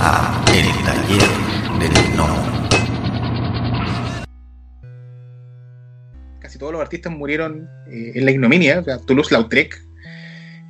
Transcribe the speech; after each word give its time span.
a 0.00 0.44
El 0.54 0.66
Taller 0.84 1.28
del 1.78 2.12
Gnomo. 2.14 2.36
Casi 6.40 6.58
todos 6.58 6.72
los 6.72 6.80
artistas 6.80 7.12
murieron 7.12 7.68
eh, 7.90 8.12
en 8.14 8.24
la 8.24 8.30
ignominia, 8.30 8.80
o 8.86 8.98
Toulouse-Lautrec, 9.00 9.82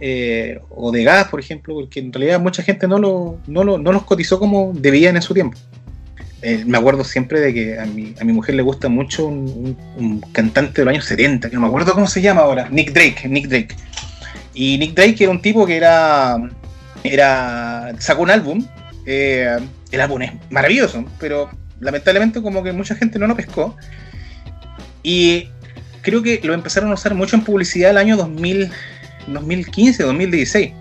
eh, 0.00 0.58
o 0.70 0.90
de 0.90 1.04
gas, 1.04 1.28
por 1.28 1.40
ejemplo, 1.40 1.74
porque 1.74 2.00
en 2.00 2.12
realidad 2.12 2.40
mucha 2.40 2.62
gente 2.62 2.88
no, 2.88 2.98
lo, 2.98 3.38
no, 3.46 3.64
lo- 3.64 3.78
no 3.78 3.92
los 3.92 4.02
cotizó 4.04 4.38
como 4.38 4.72
debían 4.74 5.16
en 5.16 5.22
su 5.22 5.34
tiempo. 5.34 5.58
Eh, 6.42 6.64
me 6.66 6.78
acuerdo 6.78 7.04
siempre 7.04 7.38
de 7.40 7.52
que 7.52 7.78
a 7.78 7.84
mi, 7.84 8.14
a 8.18 8.24
mi 8.24 8.32
mujer 8.32 8.54
le 8.54 8.62
gusta 8.62 8.88
mucho 8.88 9.26
un 9.26 10.24
cantante 10.32 10.80
de 10.80 10.84
los 10.86 10.92
años 10.92 11.04
70, 11.04 11.50
que 11.50 11.54
no 11.54 11.60
me 11.62 11.68
acuerdo 11.68 11.92
cómo 11.92 12.06
se 12.06 12.22
llama 12.22 12.40
ahora, 12.40 12.68
Nick 12.70 12.92
Drake, 12.92 13.28
Nick 13.28 13.46
Drake. 13.48 13.76
Y 14.54 14.78
Nick 14.78 14.94
Drake 14.94 15.16
era 15.22 15.30
un 15.30 15.42
tipo 15.42 15.66
que 15.66 15.76
era, 15.76 16.36
era 17.04 17.92
sacó 17.98 18.22
un 18.22 18.30
álbum, 18.30 18.64
eh, 19.06 19.58
el 19.90 20.00
álbum 20.00 20.22
es 20.22 20.32
maravilloso, 20.50 21.04
pero 21.18 21.50
lamentablemente 21.80 22.42
como 22.42 22.62
que 22.62 22.72
mucha 22.72 22.94
gente 22.94 23.18
no 23.18 23.26
lo 23.26 23.36
pescó. 23.36 23.76
Y 25.02 25.48
creo 26.02 26.22
que 26.22 26.40
lo 26.42 26.54
empezaron 26.54 26.90
a 26.90 26.94
usar 26.94 27.14
mucho 27.14 27.36
en 27.36 27.44
publicidad 27.44 27.90
el 27.90 27.96
año 27.96 28.16
2000, 28.16 28.70
2015, 29.28 30.02
2016. 30.02 30.72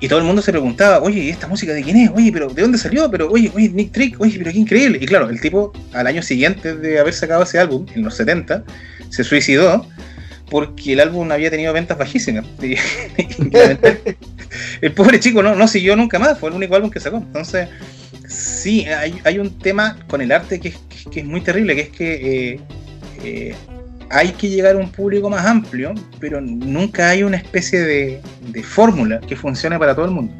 Y 0.00 0.08
todo 0.08 0.18
el 0.18 0.24
mundo 0.26 0.42
se 0.42 0.50
preguntaba, 0.52 1.00
oye, 1.00 1.20
¿y 1.20 1.30
esta 1.30 1.46
música 1.46 1.72
de 1.72 1.82
quién 1.82 1.96
es? 1.96 2.10
Oye, 2.14 2.30
pero 2.30 2.48
¿de 2.48 2.60
dónde 2.60 2.76
salió? 2.76 3.10
Pero, 3.10 3.30
oye, 3.30 3.50
oye, 3.54 3.70
Nick 3.70 3.92
Drake, 3.92 4.16
oye, 4.18 4.36
pero 4.38 4.50
qué 4.52 4.58
increíble. 4.58 4.98
Y 5.00 5.06
claro, 5.06 5.30
el 5.30 5.40
tipo, 5.40 5.72
al 5.92 6.06
año 6.06 6.22
siguiente 6.22 6.74
de 6.76 6.98
haber 6.98 7.14
sacado 7.14 7.42
ese 7.44 7.58
álbum, 7.58 7.86
en 7.94 8.02
los 8.02 8.14
70, 8.16 8.64
se 9.08 9.24
suicidó 9.24 9.88
porque 10.50 10.92
el 10.92 11.00
álbum 11.00 11.30
había 11.32 11.50
tenido 11.50 11.72
ventas 11.72 11.96
bajísimas. 11.96 12.44
Y- 12.62 12.76
el 14.80 14.92
pobre 14.92 15.20
chico 15.20 15.42
no, 15.42 15.54
no 15.54 15.66
siguió 15.68 15.96
nunca 15.96 16.18
más, 16.18 16.38
fue 16.38 16.50
el 16.50 16.56
único 16.56 16.74
álbum 16.76 16.90
que 16.90 17.00
sacó. 17.00 17.18
Entonces, 17.18 17.68
sí, 18.28 18.86
hay, 18.86 19.20
hay 19.24 19.38
un 19.38 19.58
tema 19.58 19.96
con 20.08 20.20
el 20.20 20.32
arte 20.32 20.60
que 20.60 20.68
es, 20.68 20.76
que- 20.88 21.10
que 21.10 21.20
es 21.20 21.26
muy 21.26 21.40
terrible, 21.40 21.74
que 21.74 21.80
es 21.82 21.88
que 21.90 22.52
eh, 22.52 22.60
eh, 23.22 23.54
hay 24.10 24.32
que 24.32 24.48
llegar 24.48 24.76
a 24.76 24.78
un 24.78 24.90
público 24.90 25.28
más 25.30 25.44
amplio, 25.46 25.92
pero 26.20 26.40
nunca 26.40 27.10
hay 27.10 27.22
una 27.22 27.36
especie 27.36 27.80
de, 27.80 28.20
fórmula 28.62 29.20
que 29.20 29.36
funcione 29.36 29.78
para 29.78 29.94
todo 29.94 30.04
el 30.06 30.10
mundo. 30.12 30.32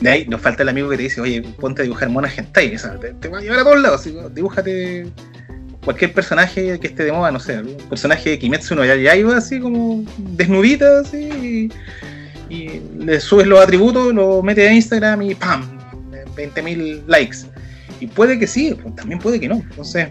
De 0.00 0.10
ahí 0.10 0.26
nos 0.26 0.40
falta 0.40 0.62
el 0.64 0.68
amigo 0.68 0.88
que 0.90 0.96
te 0.96 1.04
dice, 1.04 1.20
oye, 1.20 1.42
ponte 1.42 1.82
a 1.82 1.84
dibujar 1.84 2.08
o 2.74 2.78
sea, 2.78 2.98
te, 2.98 3.12
te 3.14 3.28
va 3.28 3.38
a 3.38 3.40
llevar 3.40 3.60
a 3.60 3.64
todos 3.64 3.80
lados, 3.80 4.08
dibújate 4.34 5.06
cualquier 5.84 6.12
personaje 6.12 6.78
que 6.78 6.86
esté 6.88 7.04
de 7.04 7.12
moda, 7.12 7.30
no 7.30 7.40
sé, 7.40 7.60
un 7.60 7.76
personaje 7.88 8.30
de 8.30 8.38
Kimetsu 8.38 8.74
no 8.74 8.84
Yaiba, 8.84 9.36
así 9.36 9.60
como 9.60 10.04
desnudita, 10.18 11.00
así, 11.00 11.70
y, 12.52 12.82
le 12.98 13.18
subes 13.20 13.46
los 13.46 13.60
atributos, 13.60 14.12
lo 14.12 14.42
metes 14.42 14.68
a 14.68 14.72
Instagram 14.72 15.22
y 15.22 15.34
¡pam! 15.34 15.78
20.000 16.36 17.04
likes. 17.06 17.38
Y 18.00 18.06
puede 18.08 18.38
que 18.38 18.46
sí, 18.46 18.76
pues, 18.80 18.94
también 18.96 19.20
puede 19.20 19.38
que 19.38 19.48
no. 19.48 19.56
Entonces, 19.56 20.08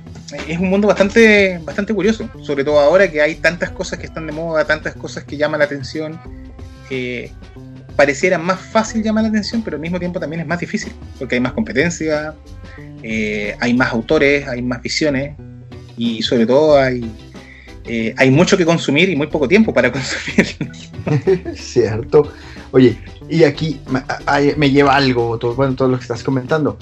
es 0.47 0.59
un 0.59 0.69
mundo 0.69 0.88
bastante, 0.88 1.59
bastante 1.64 1.94
curioso, 1.94 2.30
sobre 2.42 2.64
todo 2.64 2.80
ahora 2.80 3.09
que 3.12 3.22
hay 3.22 3.36
tantas 3.36 3.69
cosas 3.72 4.00
que 4.00 4.06
están 4.06 4.28
de 4.28 4.34
moda, 4.34 4.66
tantas 4.66 4.95
cosas 4.95 5.23
que 5.23 5.38
llaman 5.38 5.59
la 5.59 5.66
atención. 5.66 6.19
pareciera 7.95 8.38
más 8.38 8.59
fácil 8.59 9.03
llamar 9.03 9.23
la 9.23 9.30
atención, 9.30 9.62
pero 9.62 9.75
al 9.75 9.81
mismo 9.81 10.00
tiempo 10.00 10.19
también 10.19 10.42
es 10.42 10.47
más 10.47 10.59
difícil, 10.59 10.94
porque 11.19 11.36
hay 11.36 11.42
más 11.42 11.53
competencia, 11.53 12.34
eh, 13.03 13.56
hay 13.59 13.73
más 13.73 13.92
autores, 13.92 14.47
hay 14.47 14.62
más 14.62 14.81
visiones, 14.81 15.36
y 15.97 16.22
sobre 16.23 16.45
todo 16.45 16.80
hay, 16.80 17.02
eh, 17.85 18.13
hay 18.17 18.31
mucho 18.31 18.57
que 18.57 18.65
consumir 18.65 19.09
y 19.09 19.15
muy 19.15 19.27
poco 19.27 19.47
tiempo 19.47 19.73
para 19.73 19.91
consumir. 19.93 21.56
Cierto. 21.56 22.31
Oye, 22.72 22.97
y 23.29 23.44
aquí 23.44 23.79
me, 24.57 24.72
lleva 24.72 24.95
algo, 24.95 25.38
todo, 25.38 25.56
bueno, 25.56 25.75
todo 25.75 25.89
lo 25.89 25.97
que 25.97 26.03
estás 26.03 26.23
comentando. 26.23 26.78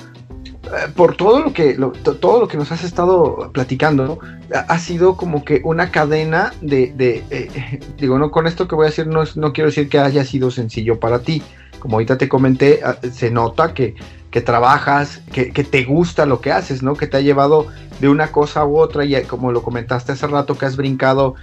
Eh, 0.65 0.91
Por 0.95 1.15
todo 1.15 1.39
lo 1.39 1.51
que 1.53 1.75
lo- 1.75 1.91
to- 1.91 2.17
todo 2.17 2.41
lo 2.41 2.47
que 2.47 2.57
nos 2.57 2.71
has 2.71 2.83
estado 2.83 3.49
platicando, 3.53 4.05
¿no? 4.05 4.19
ha, 4.67 4.77
sido 4.79 5.15
como 5.15 5.43
que 5.43 5.61
una 5.63 5.89
cadena 5.91 6.53
de, 6.61 6.93
de, 6.95 7.23
eh, 7.31 7.79
digo, 7.97 8.19
no 8.19 8.29
con 8.29 8.45
esto 8.45 8.67
que 8.67 8.75
voy 8.75 8.85
a 8.85 8.89
decir, 8.89 9.07
no, 9.07 9.23
no 9.35 9.53
quiero 9.53 9.69
decir 9.69 9.89
que 9.89 9.99
haya 9.99 10.23
sido 10.25 10.51
sencillo 10.51 10.99
para 10.99 11.19
ti. 11.19 11.41
Como 11.79 11.95
ahorita 11.95 12.17
te 12.17 12.27
comenté, 12.27 12.81
ah, 12.83 12.97
se 13.11 13.31
nota 13.31 13.73
que, 13.73 13.95
que 14.31 14.41
trabajas, 14.41 15.21
que, 15.31 15.51
te 15.51 15.83
gusta 15.85 16.25
lo 16.25 16.39
que 16.39 16.51
haces, 16.51 16.83
¿no? 16.83 16.95
Que 16.95 17.07
te 17.07 17.17
ha 17.17 17.21
llevado 17.21 17.67
de 17.99 18.09
una 18.09 18.31
cosa 18.31 18.63
u 18.65 18.77
otra 18.77 19.03
y 19.03 19.15
eh, 19.15 19.23
como 19.23 19.51
lo 19.51 19.63
comentaste 19.63 20.11
hace 20.11 20.27
rato 20.27 20.57
que 20.57 20.65
has 20.65 20.77
brincado 20.77 21.35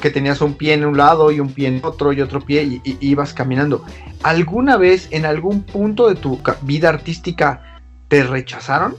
que 0.00 0.10
tenías 0.10 0.40
un 0.40 0.54
pie 0.54 0.74
en 0.74 0.84
un 0.84 0.96
lado 0.96 1.30
y 1.30 1.40
un 1.40 1.52
pie 1.52 1.68
en 1.68 1.80
otro 1.84 2.12
y 2.12 2.20
otro 2.20 2.40
pie 2.40 2.64
y, 2.64 2.98
ibas 3.00 3.32
caminando. 3.32 3.84
¿Alguna 4.22 4.76
vez 4.76 5.08
en 5.12 5.24
algún 5.24 5.62
punto 5.62 6.08
de 6.08 6.16
tu 6.16 6.40
vida 6.62 6.88
artística 6.88 7.80
te 8.08 8.24
rechazaron? 8.24 8.96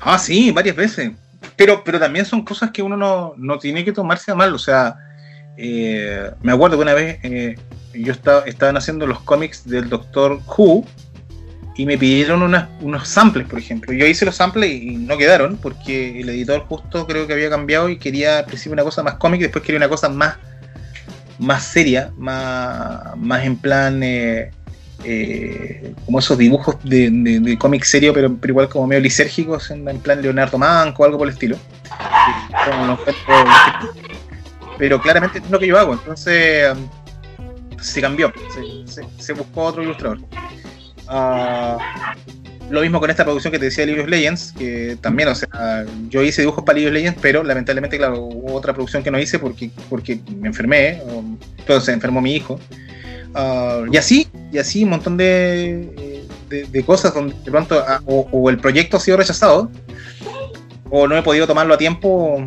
Ah, 0.00 0.18
sí, 0.18 0.52
varias 0.52 0.76
veces. 0.76 1.12
Pero, 1.56 1.82
pero 1.84 1.98
también 1.98 2.24
son 2.24 2.44
cosas 2.44 2.70
que 2.70 2.82
uno 2.82 2.96
no, 2.96 3.34
no 3.36 3.58
tiene 3.58 3.84
que 3.84 3.92
tomarse 3.92 4.30
a 4.30 4.34
mal. 4.34 4.54
O 4.54 4.58
sea, 4.58 4.96
eh, 5.56 6.30
me 6.42 6.52
acuerdo 6.52 6.76
que 6.76 6.82
una 6.82 6.94
vez 6.94 7.18
eh, 7.22 7.56
yo 7.92 8.12
estaba, 8.12 8.40
estaban 8.44 8.76
haciendo 8.76 9.06
los 9.06 9.20
cómics 9.20 9.66
del 9.66 9.88
Doctor 9.88 10.40
Who 10.46 10.84
y 11.76 11.86
me 11.86 11.98
pidieron 11.98 12.42
unas- 12.42 12.68
unos 12.80 13.08
samples, 13.08 13.46
por 13.48 13.58
ejemplo. 13.58 13.92
Yo 13.92 14.06
hice 14.06 14.24
los 14.24 14.36
samples 14.36 14.70
y 14.70 14.96
no 14.96 15.16
quedaron 15.18 15.56
porque 15.56 16.20
el 16.20 16.28
editor 16.28 16.60
justo 16.68 17.06
creo 17.06 17.26
que 17.26 17.32
había 17.32 17.50
cambiado 17.50 17.88
y 17.88 17.98
quería 17.98 18.38
al 18.38 18.44
principio 18.46 18.72
una 18.74 18.84
cosa 18.84 19.02
más 19.02 19.14
cómic 19.14 19.40
y 19.40 19.44
después 19.44 19.64
quería 19.64 19.78
una 19.78 19.88
cosa 19.88 20.08
más, 20.08 20.36
más 21.38 21.64
seria, 21.64 22.12
más, 22.16 23.16
más 23.16 23.44
en 23.44 23.56
plan... 23.56 24.02
eh, 24.02 24.50
eh, 25.06 25.92
como 26.06 26.18
esos 26.18 26.38
dibujos 26.38 26.76
de, 26.82 27.10
de- 27.10 27.58
cómic 27.58 27.84
serio, 27.84 28.14
pero, 28.14 28.34
pero 28.40 28.52
igual 28.52 28.68
como 28.70 28.86
medio 28.86 29.02
lisérgicos, 29.02 29.70
en, 29.70 29.84
plan 29.98 30.22
Leonardo 30.22 30.56
Manco 30.56 31.02
o 31.02 31.04
algo 31.06 31.18
por 31.18 31.28
el 31.28 31.34
estilo. 31.34 31.58
Pero 34.78 35.00
claramente 35.02 35.40
es 35.40 35.50
lo 35.50 35.58
que 35.58 35.66
yo 35.66 35.78
hago, 35.78 35.92
entonces 35.92 36.72
se 37.80 38.00
cambió, 38.00 38.32
se- 38.86 39.02
se 39.18 39.32
buscó 39.34 39.64
otro 39.64 39.82
ilustrador. 39.82 40.20
Ah, 41.08 41.78
lo 42.70 42.80
mismo 42.80 42.98
con 42.98 43.10
esta 43.10 43.24
producción 43.24 43.52
que 43.52 43.58
te 43.58 43.66
decía 43.66 43.82
de 43.84 43.88
League 43.92 44.02
of 44.02 44.08
Legends, 44.08 44.52
que 44.56 44.96
también, 45.00 45.28
o 45.28 45.34
sea, 45.34 45.84
yo 46.08 46.22
hice 46.22 46.42
dibujos 46.42 46.64
para 46.64 46.78
League 46.78 46.90
Legends, 46.92 47.18
pero 47.20 47.42
lamentablemente, 47.44 47.98
claro, 47.98 48.22
hubo 48.22 48.54
otra 48.54 48.72
producción 48.72 49.02
que 49.02 49.10
no 49.10 49.18
hice 49.18 49.38
porque, 49.38 49.70
porque 49.90 50.20
me 50.36 50.48
enfermé, 50.48 51.00
entonces 51.58 51.94
enfermó 51.94 52.20
mi 52.20 52.34
hijo. 52.34 52.58
Ah, 53.34 53.82
y 53.90 53.96
así, 53.96 54.28
y 54.52 54.58
así 54.58 54.84
un 54.84 54.90
montón 54.90 55.16
de, 55.16 56.22
de, 56.48 56.84
cosas 56.84 57.12
donde 57.12 57.34
de 57.44 57.50
pronto 57.50 57.82
ah, 57.86 58.00
o, 58.06 58.28
o 58.32 58.48
el 58.48 58.58
proyecto 58.58 58.96
ha 58.96 59.00
sido 59.00 59.16
rechazado, 59.18 59.70
o 60.90 61.06
no 61.08 61.16
he 61.18 61.22
podido 61.22 61.46
tomarlo 61.46 61.74
a 61.74 61.78
tiempo 61.78 62.46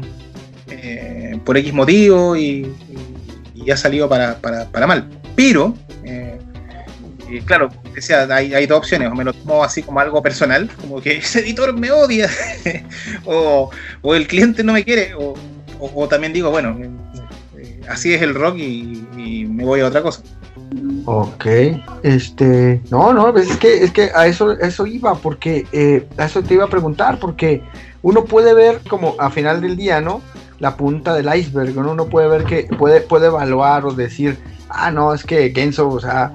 eh, 0.70 1.40
por 1.46 1.58
X 1.58 1.74
motivo 1.74 2.36
y, 2.36 2.42
y- 2.44 3.64
y 3.66 3.72
ha 3.72 3.78
salido 3.78 4.08
para, 4.08 4.38
para, 4.38 4.66
para 4.66 4.88
mal. 4.88 5.10
Pero, 5.36 5.74
eh, 6.06 6.38
eh, 7.30 7.42
claro, 7.46 7.70
decía, 7.98 8.28
hay, 8.30 8.54
hay 8.54 8.68
dos 8.68 8.80
opciones, 8.80 9.12
o 9.12 9.16
me 9.16 9.24
lo 9.24 9.34
tomo 9.34 9.64
así 9.64 9.82
como 9.82 10.00
algo 10.00 10.22
personal, 10.22 10.70
como 10.80 11.02
que 11.02 11.18
ese 11.18 11.40
editor 11.40 11.78
me 11.78 11.92
odia, 11.92 12.30
o, 13.26 13.70
el 14.04 14.28
cliente 14.28 14.64
no 14.64 14.74
me 14.74 14.84
quiere, 14.84 15.14
o, 15.16 16.08
también 16.08 16.34
digo, 16.34 16.50
bueno, 16.50 16.78
eh, 16.82 16.90
eh, 17.58 17.82
así 17.90 18.14
es 18.14 18.22
el 18.22 18.34
rock 18.34 18.58
y, 18.58 19.04
me 19.48 19.66
voy 19.66 19.82
a 19.82 19.88
otra 19.88 20.02
cosa. 20.02 20.22
Ok, 21.06 21.46
este, 22.04 22.82
no, 22.92 23.14
no, 23.14 23.36
es 23.36 23.56
que, 23.58 23.84
es 23.84 23.92
que 23.92 24.12
a 24.14 24.28
eso, 24.28 24.52
eso 24.52 24.86
iba, 24.86 25.16
porque 25.16 25.66
eh, 25.72 26.06
a 26.18 26.26
eso 26.26 26.44
te 26.44 26.54
iba 26.54 26.66
a 26.66 26.70
preguntar, 26.70 27.18
porque 27.20 27.64
uno 28.04 28.26
puede 28.26 28.54
ver 28.54 28.82
como 28.88 29.16
a 29.20 29.32
final 29.32 29.62
del 29.62 29.76
día, 29.76 30.02
¿no? 30.02 30.22
La 30.60 30.76
punta 30.76 31.14
del 31.16 31.34
iceberg, 31.34 31.76
¿no? 31.76 31.92
Uno 31.92 32.06
puede 32.06 32.28
ver 32.28 32.44
que 32.44 32.68
puede, 32.78 33.02
puede 33.02 33.28
evaluar 33.28 33.86
o 33.86 33.94
decir, 33.94 34.38
ah, 34.70 34.92
no, 34.92 35.14
es 35.14 35.24
que 35.24 35.52
Genso, 35.56 35.88
o 35.90 36.00
sea, 36.00 36.34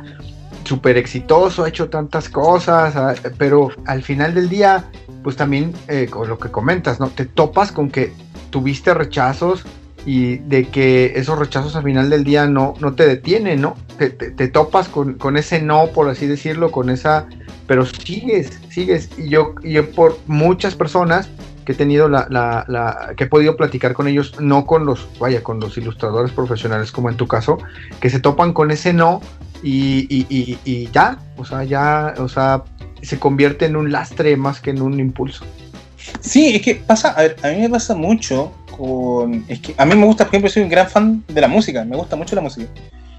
súper 0.64 0.96
exitoso, 0.96 1.64
ha 1.64 1.68
hecho 1.68 1.88
tantas 1.88 2.28
cosas, 2.28 2.96
ah, 2.96 3.14
pero 3.38 3.70
al 3.86 4.02
final 4.02 4.34
del 4.34 4.48
día, 4.48 4.84
pues 5.22 5.36
también, 5.36 5.72
eh, 5.88 6.06
con 6.10 6.28
lo 6.28 6.38
que 6.38 6.50
comentas, 6.50 7.00
¿no? 7.00 7.08
Te 7.08 7.24
topas 7.26 7.72
con 7.72 7.90
que 7.90 8.12
tuviste 8.50 8.92
rechazos 8.94 9.64
y 10.04 10.38
de 10.38 10.68
que 10.68 11.12
esos 11.16 11.38
rechazos 11.38 11.76
al 11.76 11.84
final 11.84 12.10
del 12.10 12.24
día 12.24 12.46
no, 12.46 12.74
no 12.80 12.94
te 12.94 13.06
detienen, 13.06 13.60
¿no? 13.60 13.76
Te, 13.98 14.10
te- 14.10 14.48
topas 14.48 14.88
con, 14.88 15.14
con 15.14 15.36
ese 15.36 15.62
no, 15.62 15.86
por 15.88 16.08
así 16.08 16.26
decirlo, 16.26 16.72
con 16.72 16.90
esa, 16.90 17.26
pero 17.68 17.86
sigues, 17.86 18.58
sigues. 18.68 19.10
Y 19.16 19.28
yo, 19.28 19.54
yo 19.62 19.88
por 19.92 20.18
muchas 20.26 20.74
personas 20.74 21.28
que 21.64 21.72
he 21.72 21.74
tenido 21.76 22.08
la, 22.08 22.26
la, 22.30 22.64
la- 22.66 23.14
que 23.16 23.24
he 23.24 23.26
podido 23.28 23.56
platicar 23.56 23.94
con 23.94 24.08
ellos, 24.08 24.40
no 24.40 24.66
con 24.66 24.84
los, 24.84 25.06
vaya, 25.20 25.44
con 25.44 25.60
los 25.60 25.78
ilustradores 25.78 26.32
profesionales 26.32 26.90
como 26.90 27.08
en 27.08 27.16
tu 27.16 27.28
caso, 27.28 27.58
que 28.00 28.10
se 28.10 28.18
topan 28.18 28.52
con 28.52 28.72
ese 28.72 28.92
no 28.92 29.20
y, 29.62 30.06
y, 30.08 30.58
y, 30.64 30.90
ya, 30.92 31.18
o 31.36 31.44
sea, 31.44 31.64
ya, 31.64 32.14
o 32.18 32.28
sea, 32.28 32.62
se 33.02 33.18
convierte 33.18 33.66
en 33.66 33.76
un 33.76 33.92
lastre 33.92 34.36
más 34.36 34.60
que 34.60 34.70
en 34.70 34.82
un 34.82 34.98
impulso. 34.98 35.44
Sí, 36.20 36.56
es 36.56 36.62
que 36.62 36.74
pasa, 36.74 37.10
a 37.10 37.22
ver, 37.22 37.36
a 37.42 37.48
mí 37.48 37.60
me 37.60 37.70
pasa 37.70 37.94
mucho 37.94 38.52
con. 38.76 39.44
Es 39.48 39.60
que 39.60 39.74
a 39.76 39.84
mí 39.84 39.94
me 39.94 40.04
gusta, 40.04 40.24
por 40.24 40.34
ejemplo, 40.34 40.50
soy 40.50 40.62
un 40.62 40.68
gran 40.68 40.88
fan 40.88 41.24
de 41.28 41.40
la 41.40 41.48
música, 41.48 41.84
me 41.84 41.96
gusta 41.96 42.16
mucho 42.16 42.34
la 42.34 42.42
música. 42.42 42.68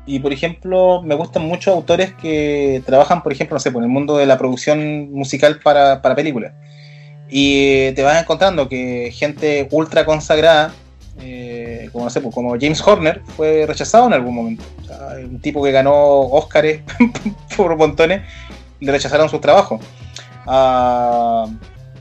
Y 0.05 0.19
por 0.19 0.33
ejemplo, 0.33 1.01
me 1.01 1.15
gustan 1.15 1.43
mucho 1.43 1.71
autores 1.71 2.13
que 2.13 2.83
trabajan, 2.85 3.23
por 3.23 3.31
ejemplo, 3.31 3.55
no 3.55 3.59
sé, 3.59 3.71
por 3.71 3.83
el 3.83 3.89
mundo 3.89 4.17
de 4.17 4.25
la 4.25 4.37
producción 4.37 5.11
musical 5.11 5.59
para, 5.63 6.01
para 6.01 6.15
películas. 6.15 6.53
Y 7.29 7.93
te 7.93 8.03
vas 8.03 8.21
encontrando 8.21 8.67
que 8.67 9.11
gente 9.13 9.67
ultra 9.71 10.05
consagrada, 10.05 10.73
eh, 11.19 11.89
pues, 11.92 12.19
como 12.33 12.51
James 12.60 12.81
Horner, 12.86 13.21
fue 13.36 13.65
rechazado 13.65 14.07
en 14.07 14.13
algún 14.13 14.36
momento. 14.36 14.63
Un 15.18 15.39
tipo 15.39 15.63
que 15.63 15.71
ganó 15.71 15.94
Oscars 16.21 16.80
por 17.57 17.75
montones, 17.75 18.24
le 18.80 18.92
rechazaron 18.92 19.30
su 19.30 19.39
trabajo. 19.39 19.80
Ah, 20.45 21.48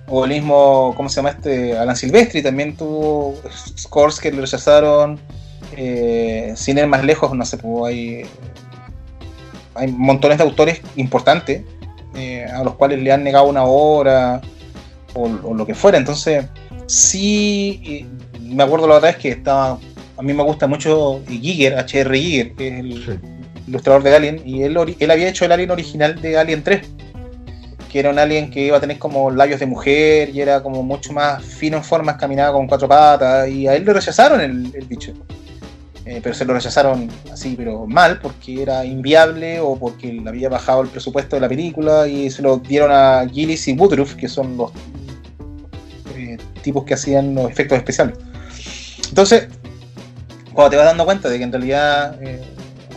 o 0.08 0.24
el 0.24 0.30
mismo, 0.30 0.92
¿cómo 0.96 1.08
se 1.08 1.16
llama 1.16 1.30
este? 1.30 1.78
Alan 1.78 1.96
Silvestri 1.96 2.42
también 2.42 2.76
tuvo 2.76 3.34
scores 3.78 4.20
que 4.20 4.32
le 4.32 4.40
rechazaron. 4.40 5.20
Eh, 5.76 6.52
sin 6.56 6.76
ir 6.76 6.86
más 6.86 7.02
lejos, 7.04 7.34
no 7.34 7.46
sé, 7.46 7.56
pues 7.56 7.94
hay, 7.94 8.26
hay 9.74 9.90
montones 9.90 10.36
de 10.36 10.44
autores 10.44 10.82
importantes 10.96 11.62
eh, 12.14 12.44
a 12.44 12.62
los 12.62 12.74
cuales 12.74 13.00
le 13.00 13.10
han 13.10 13.24
negado 13.24 13.46
una 13.46 13.64
obra 13.64 14.42
o, 15.14 15.30
o 15.44 15.54
lo 15.54 15.64
que 15.64 15.74
fuera. 15.74 15.96
Entonces, 15.96 16.44
sí, 16.86 18.06
me 18.52 18.62
acuerdo 18.62 18.86
la 18.86 18.96
otra 18.96 19.08
vez 19.10 19.16
que 19.16 19.28
estaba. 19.30 19.78
A 20.16 20.22
mí 20.22 20.32
me 20.32 20.42
gusta 20.42 20.66
mucho 20.66 21.20
Giger, 21.28 21.76
H.R. 21.78 22.18
Giger, 22.18 22.52
que 22.52 22.68
es 22.68 22.74
el 22.80 23.04
Sí. 23.04 23.12
ilustrador 23.68 24.02
de 24.02 24.14
Alien, 24.14 24.42
y 24.44 24.62
él, 24.62 24.76
él 24.98 25.10
había 25.10 25.28
hecho 25.28 25.44
el 25.44 25.52
Alien 25.52 25.70
original 25.70 26.20
de 26.20 26.36
Alien 26.38 26.62
3, 26.62 26.80
que 27.90 27.98
era 27.98 28.10
un 28.10 28.18
alien 28.18 28.50
que 28.50 28.66
iba 28.66 28.76
a 28.76 28.80
tener 28.80 28.98
como 28.98 29.30
labios 29.30 29.60
de 29.60 29.66
mujer 29.66 30.30
y 30.30 30.40
era 30.40 30.62
como 30.62 30.82
mucho 30.82 31.12
más 31.12 31.44
fino 31.44 31.76
en 31.76 31.84
formas, 31.84 32.16
caminaba 32.16 32.52
con 32.52 32.66
cuatro 32.66 32.88
patas, 32.88 33.48
y 33.48 33.66
a 33.68 33.74
él 33.74 33.84
le 33.84 33.92
rechazaron 33.92 34.40
el, 34.40 34.72
el 34.74 34.84
bicho. 34.86 35.12
Eh, 36.04 36.18
pero 36.20 36.34
se 36.34 36.44
lo 36.44 36.52
rechazaron 36.54 37.08
así, 37.32 37.54
pero 37.56 37.86
mal, 37.86 38.18
porque 38.20 38.62
era 38.62 38.84
inviable 38.84 39.60
o 39.60 39.76
porque 39.76 40.12
le 40.12 40.28
había 40.28 40.48
bajado 40.48 40.82
el 40.82 40.88
presupuesto 40.88 41.36
de 41.36 41.40
la 41.40 41.48
película 41.48 42.08
y 42.08 42.28
se 42.30 42.42
lo 42.42 42.56
dieron 42.56 42.90
a 42.90 43.24
Gillis 43.32 43.68
y 43.68 43.72
Woodruff, 43.74 44.14
que 44.16 44.26
son 44.28 44.56
los 44.56 44.72
eh, 46.16 46.38
tipos 46.62 46.84
que 46.84 46.94
hacían 46.94 47.34
los 47.36 47.48
efectos 47.50 47.78
especiales. 47.78 48.16
Entonces, 49.12 49.46
cuando 50.54 50.70
te 50.70 50.76
vas 50.78 50.86
dando 50.86 51.04
cuenta 51.04 51.28
de 51.28 51.36
que 51.36 51.44
en 51.44 51.52
realidad 51.52 52.16
eh, 52.22 52.40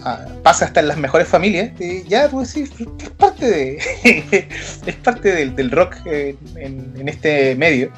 ah, 0.05 0.25
pasa 0.43 0.63
hasta 0.63 0.79
en 0.79 0.87
las 0.87 0.97
mejores 0.97 1.27
familias, 1.27 1.73
eh, 1.81 2.05
ya 2.07 2.29
tú 2.29 2.39
decís, 2.39 2.71
es 2.79 3.09
parte 3.09 3.45
de 3.45 4.47
es 4.85 4.95
parte 4.95 5.45
del, 5.51 5.71
rock 5.71 5.97
eh, 6.05 6.37
en, 6.55 7.09
este 7.09 7.57
medio 7.57 7.91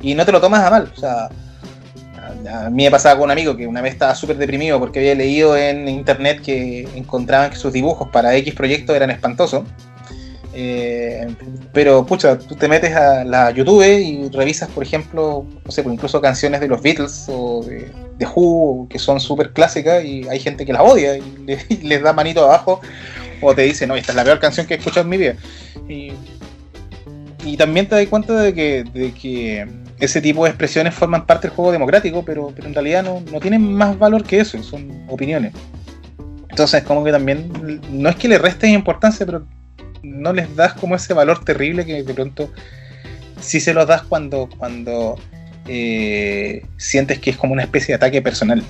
y 0.00 0.14
no 0.14 0.24
te 0.24 0.30
lo 0.30 0.40
tomas 0.40 0.60
a 0.60 0.70
mal. 0.70 0.92
O 0.96 1.00
sea, 1.00 1.28
a, 2.48 2.66
a 2.66 2.70
mí 2.70 2.84
me 2.84 2.92
pasaba 2.92 3.16
con 3.16 3.24
un 3.24 3.32
amigo 3.32 3.56
que 3.56 3.66
una 3.66 3.80
vez 3.80 3.94
estaba 3.94 4.14
súper 4.14 4.36
deprimido 4.36 4.78
porque 4.78 5.00
había 5.00 5.16
leído 5.16 5.56
en 5.56 5.88
internet 5.88 6.42
que 6.42 6.88
encontraban 6.94 7.50
que 7.50 7.56
sus 7.56 7.72
dibujos 7.72 8.08
para 8.10 8.36
X 8.36 8.54
proyectos 8.54 8.94
eran 8.94 9.10
espantosos. 9.10 9.64
Eh, 10.56 11.26
pero, 11.72 12.06
pucha, 12.06 12.38
tú 12.38 12.54
te 12.54 12.68
metes 12.68 12.94
a 12.94 13.24
la 13.24 13.50
YouTube 13.50 13.82
y 13.84 14.28
revisas, 14.28 14.68
por 14.70 14.84
ejemplo, 14.84 15.44
no 15.64 15.70
sé, 15.72 15.82
pues 15.82 15.94
incluso 15.94 16.20
canciones 16.20 16.60
de 16.60 16.68
los 16.68 16.80
Beatles 16.80 17.26
o 17.28 17.64
de, 17.64 17.90
de 18.18 18.26
Who, 18.26 18.86
que 18.88 19.00
son 19.00 19.18
súper 19.18 19.52
clásicas, 19.52 20.04
y 20.04 20.28
hay 20.28 20.38
gente 20.38 20.64
que 20.64 20.72
las 20.72 20.82
odia 20.82 21.16
y, 21.16 21.22
le- 21.44 21.58
y 21.68 21.76
les 21.78 22.02
da 22.02 22.12
manito 22.12 22.44
abajo, 22.44 22.80
o 23.42 23.54
te 23.54 23.62
dice, 23.62 23.86
no, 23.86 23.96
esta 23.96 24.12
es 24.12 24.16
la 24.16 24.24
peor 24.24 24.38
canción 24.38 24.66
que 24.66 24.74
he 24.74 24.76
escuchado 24.76 25.02
en 25.02 25.08
mi 25.08 25.16
vida. 25.16 25.34
Y, 25.88 26.12
y 27.44 27.56
también 27.56 27.88
te 27.88 27.96
das 27.96 28.06
cuenta 28.06 28.34
de 28.40 28.54
que, 28.54 28.84
de 28.94 29.12
que 29.12 29.66
ese 29.98 30.20
tipo 30.20 30.44
de 30.44 30.50
expresiones 30.50 30.94
forman 30.94 31.26
parte 31.26 31.48
del 31.48 31.56
juego 31.56 31.72
democrático, 31.72 32.24
pero, 32.24 32.52
pero 32.54 32.68
en 32.68 32.74
realidad 32.74 33.02
no, 33.02 33.20
no 33.32 33.40
tienen 33.40 33.74
más 33.74 33.98
valor 33.98 34.22
que 34.22 34.38
eso, 34.38 34.62
son 34.62 35.04
opiniones. 35.08 35.52
Entonces, 36.48 36.84
como 36.84 37.02
que 37.02 37.10
también, 37.10 37.50
no 37.90 38.08
es 38.08 38.14
que 38.14 38.28
le 38.28 38.38
restes 38.38 38.70
importancia, 38.70 39.26
pero 39.26 39.44
no 40.04 40.32
les 40.32 40.54
das 40.56 40.74
como 40.74 40.94
ese 40.96 41.14
valor 41.14 41.44
terrible 41.44 41.84
que 41.84 42.02
de 42.02 42.14
pronto 42.14 42.50
sí 43.40 43.60
se 43.60 43.74
los 43.74 43.86
das 43.86 44.02
cuando, 44.02 44.48
cuando 44.58 45.16
eh, 45.66 46.64
sientes 46.76 47.18
que 47.18 47.30
es 47.30 47.36
como 47.36 47.52
una 47.52 47.62
especie 47.62 47.92
de 47.92 47.96
ataque 47.96 48.22
personal. 48.22 48.62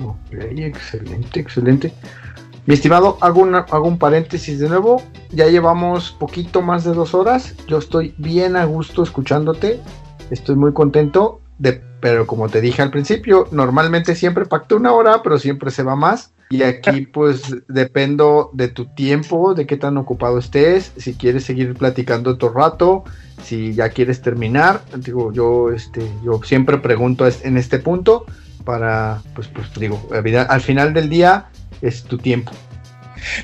Ok, 0.00 0.32
excelente, 0.56 1.40
excelente. 1.40 1.92
Mi 2.66 2.74
estimado, 2.74 3.16
hago, 3.20 3.40
una- 3.40 3.66
hago 3.70 3.88
un 3.88 3.98
paréntesis 3.98 4.58
de 4.58 4.68
nuevo. 4.68 5.02
Ya 5.30 5.46
llevamos 5.46 6.10
poquito 6.12 6.60
más 6.62 6.84
de 6.84 6.92
dos 6.92 7.14
horas. 7.14 7.54
Yo 7.66 7.78
estoy 7.78 8.14
bien 8.18 8.56
a 8.56 8.64
gusto 8.64 9.02
escuchándote. 9.02 9.80
Estoy 10.30 10.56
muy 10.56 10.72
contento. 10.72 11.40
De, 11.58 11.82
pero 12.00 12.26
como 12.26 12.48
te 12.48 12.60
dije 12.60 12.82
al 12.82 12.90
principio, 12.90 13.48
normalmente 13.50 14.14
siempre 14.14 14.44
pacto 14.46 14.76
una 14.76 14.92
hora, 14.92 15.22
pero 15.22 15.38
siempre 15.38 15.70
se 15.70 15.82
va 15.82 15.96
más. 15.96 16.32
Y 16.50 16.62
aquí 16.62 17.02
pues 17.02 17.42
dependo 17.68 18.50
de 18.54 18.68
tu 18.68 18.86
tiempo, 18.86 19.54
de 19.54 19.66
qué 19.66 19.76
tan 19.76 19.96
ocupado 19.98 20.38
estés, 20.38 20.92
si 20.96 21.14
quieres 21.14 21.44
seguir 21.44 21.74
platicando 21.74 22.30
otro 22.30 22.50
rato, 22.52 23.04
si 23.42 23.74
ya 23.74 23.90
quieres 23.90 24.22
terminar. 24.22 24.82
Digo, 24.96 25.32
yo, 25.32 25.70
este, 25.70 26.00
yo 26.24 26.40
siempre 26.42 26.78
pregunto 26.78 27.26
en 27.42 27.56
este 27.58 27.78
punto 27.78 28.24
para, 28.64 29.20
pues, 29.34 29.48
pues 29.48 29.68
digo, 29.78 30.08
al 30.48 30.60
final 30.60 30.94
del 30.94 31.08
día 31.10 31.46
es 31.82 32.02
tu 32.04 32.16
tiempo. 32.18 32.52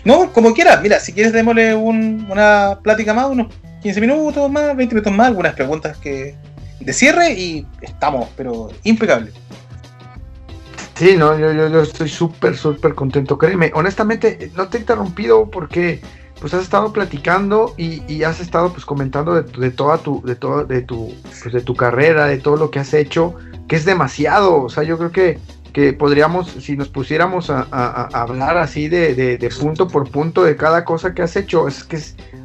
No, 0.05 0.33
como 0.33 0.55
quieras, 0.55 0.81
mira, 0.83 1.01
si 1.01 1.13
quieres 1.13 1.33
démosle 1.33 1.75
un- 1.75 2.27
una 2.31 2.79
plática 2.83 3.13
más, 3.13 3.29
unos 3.29 3.49
15 3.83 4.01
minutos 4.01 4.51
más, 4.51 4.75
20 4.77 4.95
minutos 4.95 5.13
más, 5.13 5.29
algunas 5.29 5.55
preguntas 5.55 5.97
que 5.99 6.35
de 6.81 6.93
cierre 6.93 7.33
y 7.33 7.67
estamos, 7.83 8.29
pero 8.37 8.71
impecable. 8.83 9.31
Sí, 10.95 11.17
no, 11.17 11.37
yo, 11.39 11.53
yo, 11.53 11.69
yo 11.69 11.81
estoy 11.83 12.09
súper, 12.09 12.57
súper 12.57 12.95
contento, 12.95 13.37
créeme. 13.37 13.73
Honestamente, 13.75 14.53
no 14.55 14.69
te 14.69 14.77
he 14.77 14.81
interrumpido 14.81 15.51
porque 15.51 16.01
pues 16.39 16.55
has 16.55 16.63
estado 16.63 16.93
platicando 16.93 17.75
y, 17.77 18.05
y 18.13 18.23
has 18.23 18.39
estado 18.41 18.73
pues 18.73 18.85
comentando 18.85 19.35
de, 19.35 19.43
de 19.59 19.71
toda 19.71 19.99
tu, 19.99 20.23
de 20.23 20.37
toda, 20.37 20.65
de 20.65 20.83
tu, 20.83 21.21
pues, 21.43 21.53
de 21.53 21.63
tu 21.63 21.75
carrera, 21.75 22.27
de 22.27 22.39
todo 22.39 22.57
lo 22.57 22.71
que 22.71 22.79
has 22.79 22.95
hecho, 22.95 23.35
que 23.67 23.75
es 23.77 23.85
demasiado. 23.85 24.63
O 24.63 24.69
sea, 24.69 24.85
yo 24.85 24.97
creo 24.99 25.11
que, 25.11 25.41
que 25.73 25.93
podríamos, 25.95 26.49
si 26.51 26.77
nos 26.77 26.89
pusiéramos 26.91 27.51
a, 27.51 27.63
hablar 28.13 28.57
así 28.59 28.89
de, 28.89 29.15
de- 29.17 29.39
de 29.39 29.49
punto 29.51 29.89
por 29.89 30.09
punto 30.11 30.45
de 30.45 30.55
cada 30.57 30.85
cosa 30.85 31.13
que 31.13 31.23
has 31.23 31.35
hecho, 31.35 31.67
es 31.67 31.83
que 31.83 31.97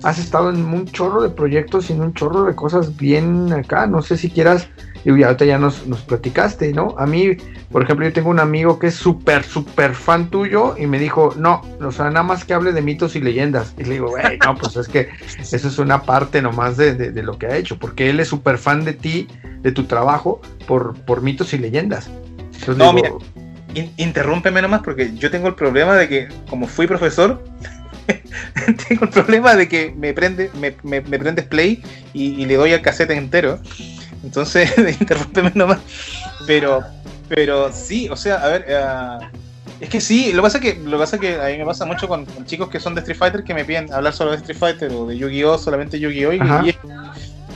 has 0.01 0.17
estado 0.17 0.49
en 0.49 0.65
un 0.65 0.87
chorro 0.87 1.21
de 1.21 1.29
proyectos 1.29 1.89
y 1.89 1.93
en 1.93 2.01
un 2.01 2.13
chorro 2.13 2.43
de 2.45 2.55
cosas 2.55 2.95
bien 2.97 3.51
acá. 3.53 3.85
No 3.85 4.01
sé 4.01 4.17
si 4.17 4.31
quieras, 4.31 4.69
y 5.05 5.23
ahorita 5.23 5.45
ya 5.45 5.57
nos, 5.57 5.87
nos 5.87 6.01
platicaste, 6.01 6.73
¿no? 6.73 6.95
A 6.97 7.05
mí, 7.05 7.37
por 7.71 7.83
ejemplo, 7.83 8.05
yo 8.05 8.11
tengo 8.13 8.29
un 8.29 8.39
amigo 8.39 8.79
que 8.79 8.87
es 8.87 8.95
súper, 8.95 9.43
súper 9.43 9.95
fan 9.95 10.29
tuyo 10.29 10.75
y 10.77 10.87
me 10.87 10.99
dijo, 10.99 11.33
no, 11.37 11.61
o 11.81 11.91
sea, 11.91 12.05
nada 12.09 12.23
más 12.23 12.43
que 12.43 12.53
hable 12.53 12.73
de 12.73 12.81
mitos 12.81 13.15
y 13.15 13.21
leyendas. 13.21 13.73
Y 13.77 13.83
le 13.85 13.91
digo, 13.93 14.09
güey, 14.09 14.37
no, 14.39 14.55
pues 14.57 14.75
es 14.75 14.87
que 14.87 15.09
eso 15.39 15.67
es 15.67 15.79
una 15.79 16.01
parte 16.03 16.41
nomás 16.41 16.75
de, 16.77 16.93
de- 16.95 17.11
de 17.11 17.23
lo 17.23 17.37
que 17.37 17.47
ha 17.47 17.55
hecho, 17.55 17.77
porque 17.79 18.09
él 18.09 18.19
es 18.19 18.27
súper 18.27 18.57
fan 18.57 18.83
de 18.83 18.93
ti, 18.93 19.27
de 19.61 19.71
tu 19.71 19.83
trabajo, 19.85 20.41
por, 20.67 20.95
por 21.05 21.21
mitos 21.21 21.53
y 21.53 21.57
leyendas. 21.59 22.09
Entonces 22.59 22.77
No, 22.77 22.93
digo, 22.93 23.19
In- 23.75 23.91
interrúmpeme 23.97 24.61
nomás 24.61 24.81
porque 24.81 25.13
yo 25.15 25.29
tengo 25.29 25.47
el 25.47 25.55
problema 25.55 25.95
de 25.95 26.09
que, 26.09 26.27
como 26.49 26.65
fui 26.67 26.87
profesor, 26.87 27.43
tengo 28.87 29.03
el 29.05 29.09
problema 29.09 29.55
de 29.55 29.67
que 29.67 29.93
me 29.95 30.13
prende, 30.13 30.49
me, 30.59 30.75
me, 30.83 31.01
me 31.01 31.19
prendes 31.19 31.45
play 31.45 31.81
y, 32.13 32.41
y 32.41 32.45
le 32.45 32.55
doy 32.55 32.73
al 32.73 32.81
cassette 32.81 33.11
entero. 33.11 33.59
Entonces, 34.23 34.71
interrúmpeme 35.01 35.51
nomás. 35.55 35.79
Pero, 36.47 36.81
pero 37.27 37.71
sí, 37.71 38.09
o 38.09 38.15
sea, 38.15 38.35
a 38.37 38.47
ver, 38.47 38.65
ah, 38.73 39.19
es 39.79 39.89
que 39.89 40.01
sí, 40.01 40.31
lo 40.33 40.41
que 40.41 40.41
pasa 40.43 40.57
es 40.57 40.63
que, 40.63 40.79
lo 40.83 40.91
que 40.91 40.97
pasa 40.97 41.15
es 41.15 41.21
que 41.21 41.39
a 41.41 41.45
mí 41.47 41.57
me 41.57 41.65
pasa 41.65 41.85
mucho 41.85 42.07
con, 42.07 42.25
con 42.25 42.45
chicos 42.45 42.69
que 42.69 42.79
son 42.79 42.95
de 42.95 43.01
Street 43.01 43.17
Fighter 43.17 43.43
que 43.43 43.53
me 43.53 43.63
piden 43.65 43.91
hablar 43.93 44.13
solo 44.13 44.31
de 44.31 44.37
Street 44.37 44.57
Fighter 44.57 44.91
o 44.91 45.05
de 45.07 45.17
Yu-Gi-Oh! 45.17 45.57
solamente 45.57 45.99
Yu-Gi-Oh! 45.99 46.33
y- 46.33 46.75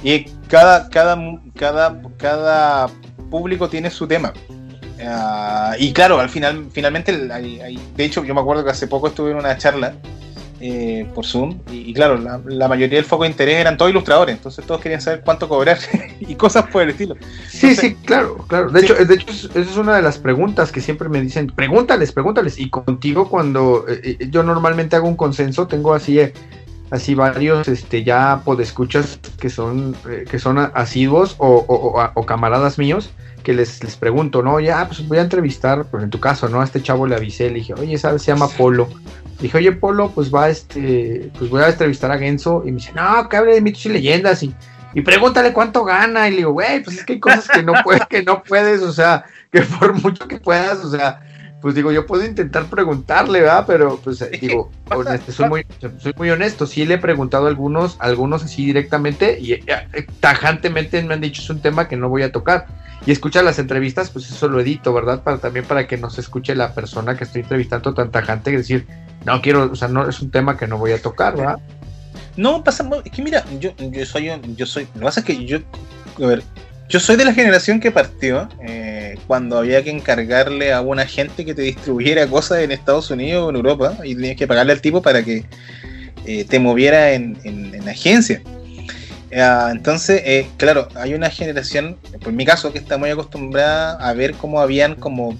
y, 0.03 0.09
y 0.09 0.25
cada, 0.47 0.89
cada, 0.89 1.17
cada, 1.57 2.01
cada 2.17 2.87
público 3.29 3.67
tiene 3.69 3.89
su 3.89 4.07
tema. 4.07 4.31
Ah, 5.05 5.75
y 5.77 5.91
claro, 5.91 6.19
al 6.19 6.29
final, 6.29 6.67
finalmente, 6.71 7.11
el- 7.11 7.31
hay- 7.31 7.59
hay- 7.59 7.79
de 7.97 8.05
hecho, 8.05 8.23
yo 8.23 8.33
me 8.33 8.39
acuerdo 8.41 8.63
que 8.63 8.69
hace 8.71 8.87
poco 8.87 9.07
estuve 9.07 9.31
en 9.31 9.37
una 9.37 9.57
charla 9.57 9.93
eh, 10.65 11.05
por 11.13 11.25
Zoom 11.25 11.59
y, 11.69 11.89
y 11.89 11.93
claro, 11.93 12.17
la, 12.17 12.39
la 12.45 12.69
mayoría 12.69 12.95
del 12.97 13.03
foco 13.05 13.23
de 13.23 13.29
interés 13.31 13.55
eran 13.57 13.75
todos 13.75 13.91
ilustradores, 13.91 14.33
entonces 14.37 14.65
todos 14.65 14.79
querían 14.79 15.01
saber 15.01 15.21
cuánto 15.25 15.49
cobrar 15.49 15.77
y 16.21 16.35
cosas 16.35 16.67
por 16.67 16.83
el 16.83 16.91
estilo. 16.91 17.15
Sí, 17.49 17.67
Entonces- 17.67 17.79
sí, 17.79 17.95
claro, 18.05 18.37
claro. 18.47 18.69
De 18.69 18.79
Sí. 18.79 18.85
hecho, 18.85 19.05
de 19.05 19.13
hecho, 19.13 19.25
es- 19.29 19.43
esa 19.45 19.59
es 19.59 19.75
una 19.77 19.95
de 19.97 20.01
las 20.01 20.17
preguntas 20.19 20.71
que 20.71 20.79
siempre 20.79 21.09
me 21.09 21.19
dicen, 21.21 21.47
pregúntales, 21.47 22.13
pregúntales. 22.13 22.57
Y 22.57 22.69
contigo 22.69 23.27
cuando 23.29 23.85
eh, 23.89 24.17
eh, 24.21 24.27
yo 24.31 24.41
normalmente 24.43 24.95
hago 24.95 25.07
un 25.09 25.17
consenso, 25.17 25.67
tengo 25.67 25.93
así, 25.93 26.17
eh, 26.19 26.31
así 26.93 27.15
varios, 27.15 27.67
este, 27.67 28.03
ya 28.03 28.41
podescuchas 28.45 29.19
que 29.39 29.49
son, 29.49 29.95
eh, 30.07 30.25
que 30.29 30.37
son 30.37 30.59
asiduos 30.59 31.35
o, 31.39 32.25
camaradas 32.27 32.77
míos 32.77 33.09
que 33.41 33.53
les, 33.53 33.83
les 33.83 33.97
pregunto, 33.97 34.43
¿no? 34.43 34.59
Ya, 34.59 34.87
pues 34.87 35.05
voy 35.07 35.17
a 35.17 35.21
entrevistar, 35.21 35.85
pues 35.85 36.03
en 36.03 36.11
tu 36.11 36.19
caso, 36.19 36.47
¿no? 36.49 36.61
A 36.61 36.63
este 36.63 36.83
chavo 36.83 37.07
le 37.07 37.15
avisé, 37.15 37.49
le 37.49 37.55
dije, 37.55 37.73
oye, 37.73 37.97
¿sabes? 37.97 38.21
Se 38.21 38.31
llama 38.31 38.47
Polo. 38.47 38.87
Dije, 39.41 39.57
oye, 39.57 39.71
Polo, 39.73 40.11
pues 40.11 40.33
va, 40.33 40.49
este, 40.49 41.31
pues 41.37 41.49
voy 41.49 41.63
a 41.63 41.69
entrevistar 41.69 42.11
a 42.11 42.19
Genso. 42.19 42.61
Y 42.63 42.71
me 42.71 42.77
dice, 42.77 42.93
no, 42.93 43.27
que 43.27 43.35
hable 43.35 43.55
de 43.55 43.61
mitos 43.61 43.85
y 43.87 43.89
leyendas. 43.89 44.43
Y, 44.43 44.55
y 44.93 45.01
pregúntale 45.01 45.51
cuánto 45.51 45.83
gana. 45.83 46.29
Y 46.29 46.31
le 46.31 46.37
digo, 46.37 46.53
güey, 46.53 46.81
pues 46.83 46.99
es 46.99 47.03
que 47.03 47.13
hay 47.13 47.19
cosas 47.19 47.49
que 47.49 47.63
no 47.63 47.73
puedes, 47.83 48.05
que 48.05 48.23
no 48.23 48.43
puedes, 48.43 48.81
o 48.81 48.93
sea, 48.93 49.25
que 49.51 49.61
por 49.63 49.93
mucho 50.01 50.25
que 50.25 50.37
puedas, 50.37 50.85
o 50.85 50.91
sea, 50.91 51.19
pues 51.63 51.75
digo, 51.75 51.93
yo 51.93 52.05
puedo 52.05 52.25
intentar 52.25 52.65
preguntarle, 52.65 53.39
¿verdad? 53.39 53.63
Pero 53.65 53.97
pues 54.03 54.21
digo, 54.41 54.69
soy, 55.29 55.47
muy, 55.47 55.65
soy 55.97 56.13
muy 56.17 56.29
honesto, 56.29 56.67
sí 56.67 56.85
le 56.85 56.95
he 56.95 56.97
preguntado 56.97 57.45
a 57.45 57.47
algunos, 57.47 57.95
algunos 57.99 58.43
así 58.43 58.65
directamente 58.65 59.39
y 59.39 59.53
eh, 59.53 59.63
eh, 59.67 60.05
tajantemente 60.19 61.01
me 61.03 61.13
han 61.13 61.21
dicho 61.21 61.41
es 61.41 61.49
un 61.49 61.61
tema 61.61 61.87
que 61.87 61.95
no 61.95 62.09
voy 62.09 62.23
a 62.23 62.33
tocar. 62.33 62.65
Y 63.05 63.13
escucha 63.13 63.41
las 63.41 63.59
entrevistas, 63.59 64.09
pues 64.09 64.29
eso 64.29 64.49
lo 64.49 64.59
edito, 64.59 64.93
¿verdad? 64.93 65.23
Para 65.23 65.37
también 65.37 65.63
para 65.63 65.87
que 65.87 65.95
no 65.95 66.09
se 66.09 66.19
escuche 66.19 66.53
la 66.53 66.73
persona 66.73 67.15
que 67.15 67.23
estoy 67.23 67.43
entrevistando 67.43 67.93
tan 67.93 68.11
tajante 68.11 68.51
que 68.51 68.57
decir, 68.57 68.85
no 69.25 69.41
quiero, 69.41 69.71
o 69.71 69.75
sea, 69.77 69.87
no 69.87 70.09
es 70.09 70.19
un 70.19 70.31
tema 70.31 70.57
que 70.57 70.67
no 70.67 70.77
voy 70.77 70.91
a 70.91 71.01
tocar, 71.01 71.37
¿verdad? 71.37 71.59
No, 72.35 72.61
pasa, 72.61 72.85
es 73.05 73.09
que 73.09 73.21
mira, 73.21 73.45
yo, 73.61 73.73
yo 73.77 74.05
soy, 74.05 74.29
yo 74.57 74.65
soy, 74.65 74.83
lo 74.95 74.99
que 74.99 75.05
pasa 75.05 75.21
es 75.21 75.25
que 75.25 75.45
yo, 75.45 75.59
a 76.21 76.27
ver, 76.27 76.43
yo 76.89 76.99
soy 76.99 77.15
de 77.15 77.25
la 77.25 77.33
generación 77.33 77.79
que 77.79 77.91
partió 77.91 78.49
eh, 78.61 79.17
cuando 79.27 79.57
había 79.57 79.83
que 79.83 79.89
encargarle 79.89 80.73
a 80.73 80.81
una 80.81 81.05
gente 81.05 81.45
que 81.45 81.53
te 81.53 81.61
distribuyera 81.61 82.27
cosas 82.27 82.59
en 82.59 82.71
Estados 82.71 83.09
Unidos 83.09 83.45
o 83.45 83.49
en 83.49 83.55
Europa 83.55 83.97
y 84.03 84.15
tenías 84.15 84.35
que 84.35 84.47
pagarle 84.47 84.73
al 84.73 84.81
tipo 84.81 85.01
para 85.01 85.23
que 85.23 85.45
eh, 86.25 86.45
te 86.45 86.59
moviera 86.59 87.11
en, 87.11 87.37
agencia. 87.87 88.41
Ah, 89.35 89.69
entonces, 89.71 90.21
eh, 90.25 90.47
claro, 90.57 90.87
hay 90.95 91.13
una 91.15 91.29
generación, 91.29 91.97
por 92.21 92.33
mi 92.33 92.45
caso, 92.45 92.71
que 92.71 92.79
está 92.79 92.97
muy 92.97 93.09
acostumbrada 93.09 93.93
a 93.93 94.13
ver 94.13 94.33
cómo 94.33 94.59
habían 94.61 94.95
como 94.95 95.37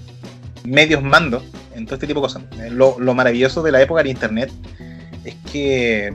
medios 0.64 1.02
mandos 1.02 1.44
en 1.76 1.84
todo 1.84 1.94
este 1.94 2.06
tipo 2.06 2.20
de 2.20 2.26
cosas. 2.26 2.42
Lo, 2.70 2.98
lo 2.98 3.14
maravilloso 3.14 3.62
de 3.62 3.72
la 3.72 3.80
época 3.80 4.02
del 4.02 4.10
Internet 4.10 4.50
es 5.24 5.34
que 5.50 6.12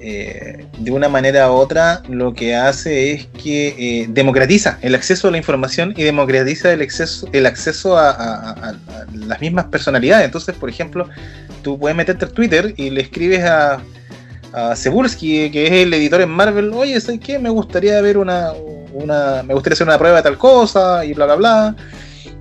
eh, 0.00 0.66
de 0.78 0.90
una 0.90 1.08
manera 1.08 1.50
u 1.50 1.54
otra 1.54 2.02
lo 2.08 2.34
que 2.34 2.54
hace 2.54 3.12
es 3.12 3.26
que 3.26 3.68
eh, 3.78 4.06
democratiza 4.08 4.78
el 4.82 4.94
acceso 4.94 5.28
a 5.28 5.30
la 5.30 5.38
información 5.38 5.94
y 5.96 6.02
democratiza 6.02 6.72
el 6.72 6.82
acceso, 6.82 7.28
el 7.32 7.46
acceso 7.46 7.96
a, 7.96 8.74
las 9.14 9.40
mismas 9.40 9.66
personalidades. 9.66 10.26
Entonces, 10.26 10.54
por 10.56 10.68
ejemplo, 10.68 11.08
tú 11.62 11.78
puedes 11.78 11.96
meterte 11.96 12.24
a 12.24 12.28
Twitter 12.28 12.74
y 12.76 12.90
le 12.90 13.02
escribes 13.02 13.44
a, 13.44 13.80
Cebulski, 14.76 15.50
que 15.50 15.66
es 15.66 15.72
el 15.72 15.92
editor 15.94 16.20
en 16.20 16.30
Marvel, 16.30 16.72
oye, 16.74 17.00
¿sabes 17.00 17.18
qué? 17.18 17.40
Me 17.40 17.50
gustaría 17.50 18.00
ver 18.00 18.16
una, 18.16 18.52
una, 18.92 19.42
me 19.42 19.52
gustaría 19.52 19.74
hacer 19.74 19.88
una 19.88 19.98
prueba 19.98 20.18
de 20.18 20.22
tal 20.22 20.38
cosa 20.38 21.04
y 21.04 21.12
bla, 21.12 21.24
bla, 21.24 21.34
bla. 21.34 21.76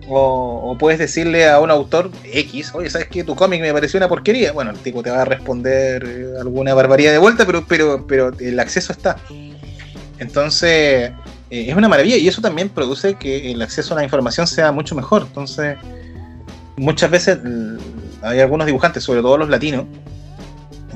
O, 0.09 0.75
puedes 0.79 0.99
decirle 0.99 1.47
a 1.47 1.59
un 1.59 1.71
autor 1.71 2.11
X, 2.23 2.73
oye, 2.73 2.89
¿sabes 2.89 3.07
qué? 3.07 3.23
Tu 3.23 3.35
cómic 3.35 3.61
me 3.61 3.71
pareció 3.71 3.97
una 3.97 4.09
porquería. 4.09 4.51
Bueno, 4.51 4.71
el 4.71 4.77
tipo 4.77 5.01
te 5.01 5.09
va 5.09 5.21
a 5.21 5.25
responder 5.25 6.03
eh, 6.05 6.39
alguna 6.39 6.73
barbaridad 6.73 7.11
de 7.11 7.17
vuelta, 7.17 7.45
pero, 7.45 7.65
pero, 7.65 8.05
pero 8.05 8.31
el 8.39 8.59
acceso 8.59 8.91
está. 8.91 9.17
Entonces, 10.19 11.11
eh, 11.49 11.69
es 11.69 11.75
una 11.75 11.87
maravilla 11.87 12.17
y 12.17 12.27
eso 12.27 12.41
también 12.41 12.69
produce 12.69 13.15
que 13.15 13.51
el 13.51 13.61
acceso 13.61 13.93
a 13.93 13.97
la 13.97 14.03
información 14.03 14.45
sea 14.45 14.71
mucho 14.71 14.93
mejor. 14.95 15.23
Entonces, 15.23 15.77
muchas 16.75 17.09
veces 17.09 17.39
hay 18.21 18.39
algunos 18.39 18.67
dibujantes, 18.67 19.03
sobre 19.03 19.21
todo 19.21 19.37
los 19.37 19.49
latinos, 19.49 19.85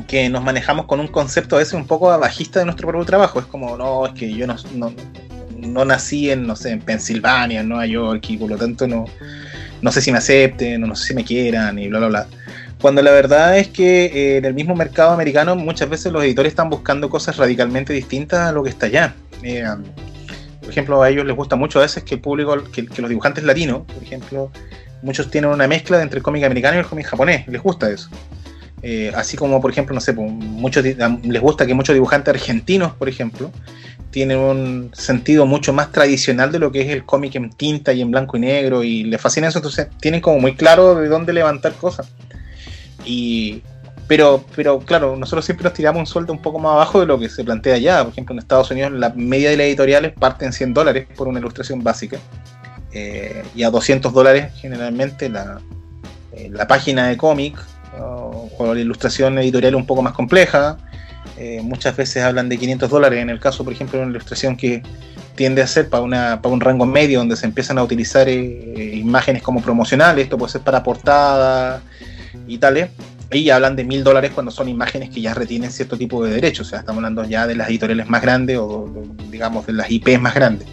que 0.08 0.30
nos 0.30 0.44
manejamos 0.44 0.86
con 0.86 1.00
un 1.00 1.08
concepto 1.08 1.56
a 1.56 1.60
veces 1.60 1.74
un 1.74 1.88
poco 1.88 2.08
bajista 2.18 2.60
de 2.60 2.66
nuestro 2.66 2.88
propio 2.88 3.06
trabajo. 3.06 3.40
Es 3.40 3.46
como, 3.46 3.78
no, 3.78 4.06
es 4.06 4.14
que 4.14 4.32
yo 4.34 4.48
no 4.48 4.56
nací 5.86 6.30
en, 6.30 6.48
no 6.48 6.56
sé, 6.56 6.72
en 6.72 6.82
Pensilvania, 6.82 7.62
en 7.62 7.70
Nueva 7.70 7.86
York, 7.86 8.26
y 8.30 8.38
por 8.38 8.50
lo 8.50 8.58
tanto 8.58 8.88
no, 8.88 9.06
no 9.82 9.92
sé 9.92 10.02
si 10.02 10.12
me 10.12 10.18
acepten, 10.18 10.84
o 10.84 10.88
no 10.88 10.96
sé 10.96 11.08
si 11.08 11.14
me 11.14 11.24
quieran, 11.24 11.78
y 11.80 11.88
bla, 11.88 12.00
bla, 12.00 12.08
bla. 12.08 12.28
Cuando 12.82 13.02
la 13.02 13.12
verdad 13.12 13.58
es 13.58 13.70
que 13.70 14.06
eh, 14.06 14.38
en 14.38 14.46
el 14.46 14.54
mismo 14.54 14.76
mercado 14.76 15.12
americano 15.12 15.56
muchas 15.56 15.90
veces 15.90 16.12
los 16.12 16.24
editores 16.24 16.52
están 16.52 16.70
buscando 16.70 17.10
cosas 17.10 17.38
radicalmente 17.38 17.92
distintas 17.92 18.50
a 18.50 18.52
lo 18.52 18.64
que 18.64 18.70
está 18.70 18.86
allá. 18.86 19.16
Eh, 19.42 19.66
por 20.62 20.70
ejemplo, 20.70 21.02
a 21.02 21.10
ellos 21.10 21.26
les 21.26 21.36
gusta 21.36 21.56
mucho 21.56 21.80
a 21.80 21.84
veces 21.84 22.04
que 22.04 22.16
el 22.16 22.22
público, 22.22 22.56
que, 22.72 22.84
los 22.98 23.10
dibujantes 23.10 23.44
latinos, 23.44 23.84
por 23.92 24.04
ejemplo, 24.04 24.52
muchos 25.02 25.32
tienen 25.32 25.50
una 25.50 25.68
mezcla 25.68 26.02
entre 26.02 26.18
el 26.18 26.24
cómic 26.24 26.44
americano 26.44 26.76
y 26.76 26.80
el 26.80 26.86
cómic 26.86 27.08
japonés, 27.08 27.48
les 27.48 27.64
gusta 27.64 27.90
eso. 27.90 28.10
Eh, 28.82 29.12
así 29.16 29.38
como, 29.38 29.60
por 29.60 29.72
ejemplo, 29.72 29.96
no 29.96 30.02
sé, 30.02 30.14
pues, 30.14 30.32
muchos, 30.32 30.84
les 30.84 31.42
gusta 31.42 31.66
que 31.66 31.74
muchos 31.74 31.94
dibujantes 31.94 32.34
argentinos, 32.34 32.94
por 32.94 33.10
ejemplo, 33.10 33.52
tienen 34.12 34.38
un 34.38 34.92
sentido 34.94 35.46
mucho 35.46 35.74
más 35.74 35.92
tradicional 35.92 36.52
de 36.52 36.60
lo 36.60 36.72
que 36.72 36.82
es 36.82 36.90
el 36.90 37.04
cómic 37.04 37.36
en 37.36 37.50
tinta 37.52 37.94
y 37.94 38.02
en 38.02 38.12
blanco 38.12 38.38
y 38.38 38.42
negro 38.42 38.84
y 38.84 39.04
les 39.04 39.20
fascina 39.20 39.48
eso, 39.48 39.60
entonces 39.60 39.88
tienen 40.00 40.22
como 40.22 40.40
muy 40.40 40.56
claro 40.56 40.96
de 40.96 41.08
dónde 41.08 41.34
levantar 41.34 41.74
cosas. 41.74 42.10
Y, 43.04 43.62
pero, 44.08 44.44
pero 44.56 44.80
claro, 44.80 45.16
nosotros 45.16 45.46
siempre 45.46 45.66
nos 45.66 45.74
tiramos 45.74 46.00
un 46.00 46.06
sueldo 46.06 46.34
un 46.34 46.42
poco 46.42 46.60
más 46.60 46.74
abajo 46.74 47.00
de 47.00 47.06
lo 47.06 47.20
que 47.20 47.30
se 47.30 47.44
plantea 47.44 47.76
allá. 47.76 48.04
Por 48.04 48.14
ejemplo, 48.14 48.34
en 48.34 48.40
Estados 48.40 48.72
Unidos 48.72 48.94
la 48.94 49.10
media 49.10 49.50
de 49.50 49.58
las 49.58 49.68
editoriales 49.68 50.14
parten 50.18 50.54
100 50.54 50.74
dólares 50.74 51.08
por 51.16 51.28
una 51.28 51.40
ilustración 51.40 51.84
básica 51.84 52.18
eh, 52.94 53.44
y 53.56 53.64
a 53.64 53.70
200 53.70 54.14
dólares 54.14 54.54
generalmente 54.56 55.30
la, 55.30 55.60
eh, 56.32 56.50
la 56.52 56.68
página 56.68 57.08
de 57.08 57.18
cómic 57.18 57.58
o, 58.02 58.74
la 58.74 58.80
ilustración 58.80 59.38
editorial 59.40 59.76
un 59.76 59.86
poco 59.86 60.02
más 60.02 60.14
compleja 60.14 60.78
eh, 61.38 61.62
muchas 61.62 61.96
veces 61.96 62.24
hablan 62.24 62.50
de 62.50 62.58
500 62.58 62.90
dólares, 62.90 63.22
en 63.22 63.30
el 63.30 63.40
caso, 63.40 63.64
por 63.64 63.72
ejemplo, 63.72 64.00
de 64.00 64.06
una 64.06 64.12
ilustración 64.12 64.58
que 64.58 64.82
tiende 65.36 65.62
a 65.62 65.68
ser 65.68 65.88
para, 65.88 66.04
una, 66.04 66.42
para 66.42 66.54
un 66.54 66.62
rango 66.62 66.86
medio, 66.86 67.20
donde 67.20 67.36
se 67.36 67.46
empiezan 67.46 67.78
a 67.78 67.84
utilizar 67.84 68.28
eh, 68.28 68.96
imágenes 68.96 69.44
como 69.44 69.62
promocionales, 69.62 70.24
esto 70.24 70.38
puede 70.38 70.52
ser 70.52 70.62
para 70.62 70.82
portada 70.82 71.82
y 72.48 72.58
tales, 72.58 72.90
y 73.32 73.50
hablan 73.52 73.76
de 73.76 73.84
1000 73.84 74.04
dólares 74.04 74.32
cuando 74.34 74.52
son 74.52 74.68
imágenes 74.68 75.12
que 75.12 75.22
ya 75.22 75.36
retienen 75.36 75.70
cierto 75.70 75.96
tipo 75.96 76.24
de 76.24 76.32
derechos, 76.32 76.68
o 76.68 76.70
sea, 76.72 76.80
estamos 76.80 77.00
hablando 77.00 77.24
ya 77.26 77.46
de 77.46 77.56
las 77.56 77.70
editoriales 77.70 78.10
más 78.10 78.22
grandes 78.22 78.58
o, 78.58 78.92
digamos, 79.30 79.68
de 79.68 79.74
las 79.74 79.92
IPs 79.92 80.20
más 80.20 80.34
grandes. 80.34 80.68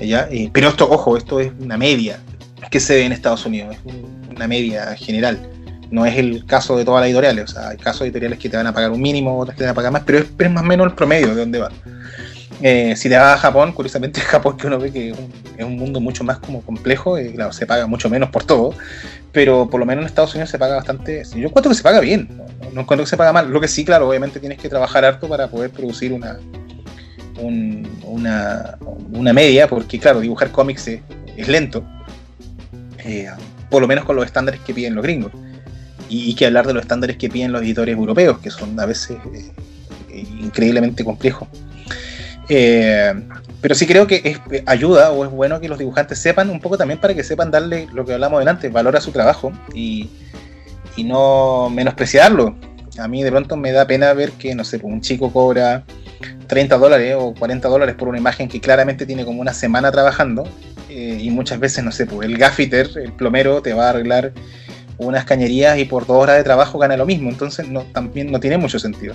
¿ya? 0.00 0.26
Eh, 0.32 0.50
pero 0.52 0.70
esto, 0.70 0.90
ojo, 0.90 1.16
esto 1.16 1.38
es 1.38 1.52
una 1.60 1.76
media 1.76 2.18
que 2.70 2.80
se 2.80 2.96
ve 2.96 3.04
en 3.04 3.12
Estados 3.12 3.46
Unidos, 3.46 3.76
es 3.76 3.94
una 4.34 4.48
media 4.48 4.96
general 4.96 5.38
no 5.92 6.06
es 6.06 6.16
el 6.16 6.46
caso 6.46 6.76
de 6.76 6.86
todas 6.86 7.02
las 7.02 7.08
editoriales, 7.08 7.44
o 7.44 7.54
sea, 7.54 7.68
hay 7.68 7.76
casos 7.76 8.00
editoriales 8.02 8.38
que 8.38 8.48
te 8.48 8.56
van 8.56 8.66
a 8.66 8.72
pagar 8.72 8.90
un 8.90 9.00
mínimo, 9.00 9.38
otras 9.38 9.54
que 9.54 9.58
te 9.58 9.64
van 9.64 9.72
a 9.72 9.74
pagar 9.74 9.92
más, 9.92 10.02
pero 10.06 10.18
es, 10.18 10.50
más 10.50 10.64
o 10.64 10.66
menos 10.66 10.86
el 10.86 10.94
promedio 10.94 11.28
de 11.28 11.34
dónde 11.34 11.58
va. 11.58 11.70
Eh, 12.62 12.94
si 12.96 13.10
te 13.10 13.16
vas 13.16 13.34
a 13.34 13.38
Japón, 13.38 13.72
curiosamente 13.72 14.20
Japón 14.22 14.56
que 14.56 14.68
uno 14.68 14.78
ve 14.78 14.90
que 14.90 15.10
es 15.10 15.64
un, 15.64 15.76
mundo 15.76 16.00
mucho 16.00 16.24
más 16.24 16.38
como 16.38 16.62
complejo, 16.62 17.18
y 17.20 17.34
claro, 17.34 17.52
se 17.52 17.66
paga 17.66 17.86
mucho 17.86 18.08
menos 18.08 18.30
por 18.30 18.44
todo, 18.44 18.74
pero 19.32 19.68
por 19.68 19.80
lo 19.80 19.84
menos 19.84 20.02
en 20.02 20.06
Estados 20.06 20.32
Unidos 20.32 20.48
se 20.48 20.58
paga 20.58 20.76
bastante, 20.76 21.24
yo 21.36 21.48
encuentro 21.48 21.68
que 21.68 21.76
se 21.76 21.82
paga 21.82 22.00
bien, 22.00 22.26
no, 22.72 22.80
encuentro 22.80 23.04
que 23.04 23.10
se 23.10 23.18
paga 23.18 23.34
mal, 23.34 23.50
lo 23.50 23.60
que 23.60 23.68
sí, 23.68 23.84
claro, 23.84 24.08
obviamente 24.08 24.40
tienes 24.40 24.56
que 24.56 24.70
trabajar 24.70 25.04
harto 25.04 25.28
para 25.28 25.48
poder 25.48 25.72
producir 25.72 26.14
una, 26.14 26.38
una, 27.38 28.78
una, 29.12 29.32
media, 29.34 29.68
porque 29.68 29.98
claro, 29.98 30.20
dibujar 30.20 30.50
cómics 30.52 30.88
es, 30.88 31.48
lento, 31.48 31.84
eh, 33.04 33.28
por 33.68 33.82
lo 33.82 33.88
menos 33.88 34.06
con 34.06 34.16
los 34.16 34.24
estándares 34.24 34.60
que 34.60 34.72
piden 34.72 34.94
los 34.94 35.02
gringos 35.02 35.32
y, 36.12 36.34
que 36.34 36.46
hablar 36.46 36.66
de 36.66 36.74
los 36.74 36.82
estándares 36.82 37.16
que 37.16 37.28
piden 37.28 37.52
los 37.52 37.62
editores 37.62 37.96
europeos, 37.96 38.38
que 38.38 38.50
son 38.50 38.78
a 38.78 38.86
veces 38.86 39.16
eh, 40.10 40.26
increíblemente 40.40 41.04
complejos. 41.04 41.48
Eh, 42.48 43.14
pero 43.60 43.74
sí 43.74 43.86
creo 43.86 44.06
que 44.06 44.36
ayuda 44.66 45.10
o 45.12 45.24
es 45.24 45.30
bueno 45.30 45.60
que 45.60 45.68
los 45.68 45.78
dibujantes 45.78 46.18
sepan 46.18 46.50
un 46.50 46.60
poco 46.60 46.76
también 46.76 47.00
para 47.00 47.14
que 47.14 47.24
sepan 47.24 47.50
darle 47.50 47.88
lo 47.94 48.04
que 48.04 48.12
hablamos 48.12 48.40
delante, 48.40 48.68
valor 48.68 48.96
a 48.96 49.00
su 49.00 49.12
trabajo 49.12 49.52
y, 49.72 50.10
y 50.96 51.04
no 51.04 51.70
menospreciarlo. 51.70 52.56
A 52.98 53.08
mí 53.08 53.22
de 53.22 53.30
pronto 53.30 53.56
me 53.56 53.72
da 53.72 53.86
pena 53.86 54.12
ver 54.12 54.32
que, 54.32 54.54
no 54.54 54.64
sé, 54.64 54.80
un 54.82 55.00
chico 55.00 55.32
cobra 55.32 55.84
30 56.46 56.76
dólares 56.76 57.16
o 57.18 57.32
40 57.32 57.68
dólares 57.68 57.94
por 57.94 58.08
una 58.08 58.18
imagen 58.18 58.48
que 58.48 58.60
claramente 58.60 59.06
tiene 59.06 59.24
como 59.24 59.40
una 59.40 59.54
semana 59.54 59.90
trabajando 59.90 60.44
eh, 60.90 61.18
y 61.22 61.30
muchas 61.30 61.58
veces, 61.58 61.82
no 61.84 61.92
sé, 61.92 62.04
pues 62.04 62.28
el 62.28 62.36
gaffiter, 62.36 62.90
el 62.96 63.12
plomero, 63.12 63.62
te 63.62 63.72
va 63.72 63.86
a 63.86 63.90
arreglar 63.90 64.32
unas 64.98 65.24
cañerías 65.24 65.78
y 65.78 65.84
por 65.84 66.06
dos 66.06 66.16
horas 66.16 66.36
de 66.36 66.44
trabajo 66.44 66.78
gana 66.78 66.96
lo 66.96 67.06
mismo. 67.06 67.30
Entonces 67.30 67.68
no, 67.68 67.82
también 67.92 68.30
no 68.30 68.40
tiene 68.40 68.58
mucho 68.58 68.78
sentido. 68.78 69.14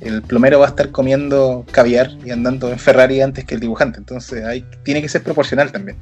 El 0.00 0.22
plomero 0.22 0.60
va 0.60 0.66
a 0.66 0.68
estar 0.68 0.90
comiendo 0.90 1.64
caviar 1.70 2.10
y 2.24 2.30
andando 2.30 2.70
en 2.70 2.78
Ferrari 2.78 3.20
antes 3.20 3.44
que 3.44 3.54
el 3.54 3.60
dibujante. 3.60 3.98
Entonces 3.98 4.44
hay, 4.44 4.64
tiene 4.82 5.02
que 5.02 5.08
ser 5.08 5.22
proporcional 5.22 5.72
también. 5.72 5.96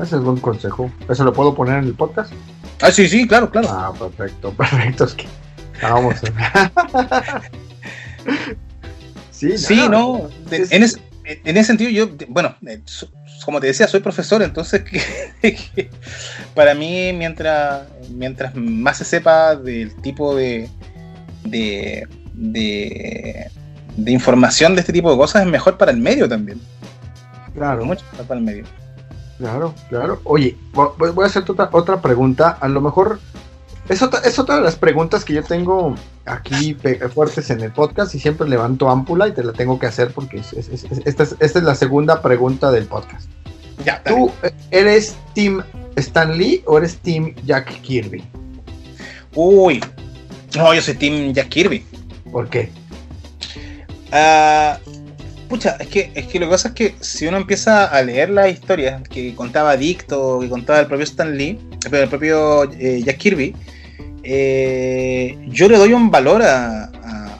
Ese 0.00 0.16
es 0.16 0.22
buen 0.22 0.38
consejo. 0.38 0.90
¿Eso 1.08 1.24
lo 1.24 1.32
puedo 1.32 1.54
poner 1.54 1.78
en 1.78 1.84
el 1.84 1.94
podcast? 1.94 2.32
Ah, 2.80 2.90
sí, 2.90 3.08
sí, 3.08 3.26
claro, 3.26 3.50
claro. 3.50 3.68
Ah, 3.70 3.92
perfecto, 3.98 4.52
perfecto. 4.56 5.04
Es 5.04 5.14
que 5.14 5.26
vamos. 5.82 6.16
sí, 9.30 9.58
sí, 9.58 9.88
no. 9.88 10.28
En, 10.50 10.82
ese, 10.82 10.98
en, 11.24 11.56
ese, 11.56 11.64
sentido, 11.64 11.90
yo, 11.90 12.08
bueno, 12.28 12.56
eh, 12.66 12.80
como 13.44 13.60
te 13.60 13.66
decía, 13.68 13.88
soy 13.88 14.00
profesor, 14.00 14.42
entonces 14.42 14.82
para 16.54 16.74
mí 16.74 17.12
mientras, 17.12 17.82
mientras 18.10 18.54
más 18.54 18.98
se 18.98 19.04
sepa 19.04 19.56
del 19.56 19.94
tipo 19.96 20.34
de, 20.34 20.68
de, 21.44 22.06
de, 22.34 23.50
información 24.12 24.74
de 24.74 24.80
este 24.80 24.92
tipo 24.92 25.10
de 25.10 25.16
cosas, 25.16 25.42
es 25.42 25.48
mejor 25.48 25.78
para 25.78 25.90
el 25.90 25.98
medio 25.98 26.28
también. 26.28 26.60
Claro. 27.54 27.84
Mucho 27.84 28.04
para 28.26 28.38
el 28.38 28.44
medio. 28.44 28.64
Claro, 29.38 29.74
claro. 29.88 30.20
Oye, 30.24 30.56
voy 30.72 31.24
a 31.24 31.26
hacer 31.26 31.42
otra, 31.48 31.68
otra 31.72 32.00
pregunta. 32.00 32.56
A 32.60 32.68
lo 32.68 32.80
mejor 32.80 33.18
es 33.88 34.00
otra, 34.02 34.20
es 34.20 34.38
otra 34.38 34.56
de 34.56 34.62
las 34.62 34.76
preguntas 34.76 35.24
que 35.24 35.34
yo 35.34 35.42
tengo 35.42 35.94
aquí 36.24 36.76
fuertes 37.12 37.50
en 37.50 37.60
el 37.60 37.72
podcast 37.72 38.14
y 38.14 38.20
siempre 38.20 38.48
levanto 38.48 38.88
ámpula 38.88 39.28
y 39.28 39.32
te 39.32 39.42
la 39.42 39.52
tengo 39.52 39.78
que 39.78 39.86
hacer 39.86 40.12
porque 40.12 40.40
esta, 41.04 41.26
es, 41.40 41.54
la 41.56 41.74
segunda 41.74 42.22
pregunta 42.22 42.70
del 42.70 42.86
podcast. 42.86 43.28
Ya, 43.84 44.02
¿Tú 44.04 44.30
eres 44.70 45.16
Team 45.34 45.62
Stan 45.96 46.36
Lee 46.38 46.62
o 46.66 46.78
eres 46.78 46.98
Team 46.98 47.34
Jack 47.44 47.80
Kirby? 47.80 48.22
Uy, 49.34 49.82
no, 50.56 50.72
yo 50.74 50.80
soy 50.80 50.94
Team 50.94 51.32
Jack 51.32 51.48
Kirby. 51.48 51.84
¿Por 52.30 52.48
qué? 52.48 52.70
Ah, 54.12 54.78
pucha, 55.48 55.76
es 55.80 55.88
que, 55.88 56.12
es 56.14 56.26
que 56.28 56.38
lo 56.38 56.46
que 56.46 56.52
pasa 56.52 56.68
es 56.68 56.74
que 56.74 56.94
si 57.00 57.26
uno 57.26 57.38
empieza 57.38 57.86
a 57.86 58.00
leer 58.02 58.30
las 58.30 58.52
historias 58.52 59.02
que 59.08 59.34
contaba 59.34 59.76
Dicto, 59.76 60.38
que 60.40 60.48
contaba 60.48 60.78
el 60.78 60.86
propio 60.86 61.04
Stan 61.04 61.36
Lee, 61.36 61.58
el 61.90 62.08
propio 62.08 62.70
eh, 62.72 63.02
Jack 63.04 63.18
Kirby, 63.18 63.56
eh, 64.24 65.36
yo 65.48 65.68
le 65.68 65.78
doy 65.78 65.92
un 65.92 66.10
valor 66.10 66.42
a, 66.42 66.88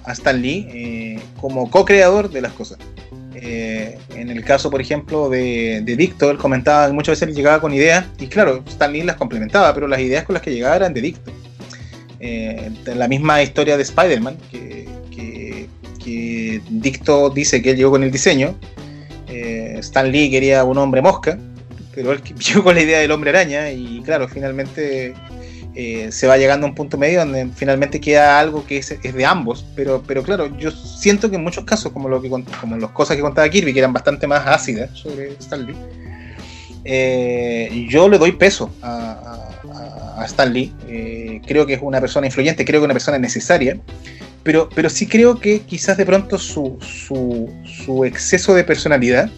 Stan 0.09 0.43
Lee 0.43 0.67
eh, 0.75 1.21
como 1.41 1.71
co-creador 1.71 2.31
de 2.31 2.43
las 2.43 2.53
cosas. 2.53 2.79
Eh, 3.35 3.99
en 4.15 4.29
el 4.29 4.45
caso, 4.45 4.71
por 4.71 4.81
ejemplo, 4.81 5.31
de, 5.31 5.81
de 5.83 5.97
Dicto, 5.97 6.31
él 6.31 6.37
comentaba 6.37 6.87
que 6.87 6.93
muchas 6.93 7.19
veces 7.19 7.29
él 7.29 7.35
llegaba 7.35 7.61
con 7.61 7.73
ideas, 7.73 8.05
y 8.19 8.27
claro, 8.27 8.63
Stan 8.69 8.93
Lee 8.93 9.05
las 9.05 9.17
complementaba, 9.17 9.73
pero 9.73 9.89
las 9.89 10.01
ideas 10.01 10.25
con 10.25 10.35
las 10.35 10.43
que 10.43 10.53
llegaba 10.53 10.77
eran 10.77 10.93
de 10.93 11.01
Dicto. 11.01 11.33
La 12.95 13.09
misma 13.09 13.43
historia 13.43 13.77
de 13.77 13.85
Spider-Man, 13.85 14.37
que, 14.51 14.87
que, 15.11 15.69
que, 16.05 16.61
Dicto 16.69 17.31
dice 17.31 17.63
que 17.63 17.71
él 17.71 17.77
llegó 17.77 17.93
con 17.93 18.03
el 18.03 18.11
diseño, 18.11 18.55
Stan 19.29 20.11
Lee 20.13 20.31
quería 20.31 20.63
un 20.65 20.79
hombre 20.79 21.01
mosca, 21.01 21.39
pero 21.95 22.13
él 22.13 22.23
llegó 22.39 22.65
con 22.65 22.75
la 22.75 22.83
idea 22.83 22.99
del 22.99 23.13
hombre 23.13 23.31
araña, 23.31 23.71
y 23.71 24.03
claro, 24.05 24.29
finalmente 24.29 25.15
eh, 25.75 26.13
se 26.13 26.27
va 26.27 26.37
llegando 26.37 26.67
a 26.67 26.71
un 26.71 26.75
punto 26.75 26.99
medio 26.99 27.21
donde 27.21 27.49
finalmente 27.57 28.01
queda 28.01 28.39
algo 28.39 28.67
que 28.67 28.79
es, 28.79 28.91
es, 28.91 29.15
de 29.15 29.25
ambos. 29.25 29.65
Pero, 29.75 30.03
pero 30.07 30.23
claro, 30.23 30.55
yo 30.59 30.71
siento 30.71 31.31
que 31.31 31.37
en 31.37 31.43
muchos 31.43 31.65
casos, 31.65 31.93
como, 31.93 32.09
lo 32.09 32.21
que, 32.21 32.29
como 32.29 32.77
las 32.77 32.91
cosas 32.91 33.17
que 33.17 33.23
contaba 33.23 33.49
Kirby, 33.49 33.73
que 33.73 33.79
eran 33.79 33.93
bastante 33.93 34.27
más 34.27 34.47
ácidas 34.47 34.91
sobre 34.99 35.29
Stan 35.39 35.67
Lee, 35.67 35.75
eh, 36.85 37.87
yo 37.89 38.09
le 38.09 38.19
doy 38.19 38.33
peso 38.33 38.71
a, 38.83 39.13
a. 39.13 39.49
Eh, 40.87 41.41
creo 41.47 41.67
que 41.67 41.75
es 41.75 41.81
una 41.83 42.01
persona 42.01 42.27
influyente, 42.27 42.65
creo 42.65 42.81
que 42.81 42.85
es 42.85 42.87
una 42.87 42.95
persona 42.95 43.19
necesaria. 43.19 43.79
Pero, 44.45 44.69
pero 44.75 44.91
sí 44.91 45.07
creo 45.07 45.39
que 45.39 45.61
quizás 45.61 45.97
de 45.97 46.05
pronto 46.05 46.39
su, 46.39 46.79
su, 46.81 47.49
su 47.65 48.05
exceso 48.05 48.55
de 48.55 48.65
personalidad 48.65 49.31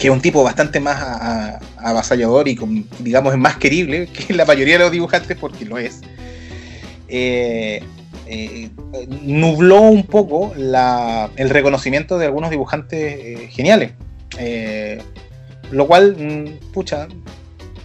que 0.00 0.08
es 0.08 0.12
un 0.12 0.20
tipo 0.20 0.42
bastante 0.42 0.80
más 0.80 1.60
avasallador 1.76 2.48
y 2.48 2.56
con, 2.56 2.86
digamos 3.00 3.34
es 3.34 3.38
más 3.38 3.58
querible 3.58 4.06
que 4.06 4.32
la 4.34 4.44
mayoría 4.44 4.78
de 4.78 4.84
los 4.84 4.90
dibujantes 4.90 5.36
porque 5.36 5.64
lo 5.64 5.78
es. 5.78 6.00
Eh, 7.08 7.82
eh, 8.32 8.70
nubló 9.22 9.80
un 9.80 10.04
poco 10.04 10.52
el 10.54 11.50
reconocimiento 11.50 12.16
de 12.16 12.26
algunos 12.26 12.50
dibujantes 12.50 13.16
eh, 13.18 13.48
geniales. 13.50 13.90
Eh, 14.38 15.02
lo 15.72 15.88
cual, 15.88 16.16
mm, 16.16 16.72
pucha, 16.72 17.08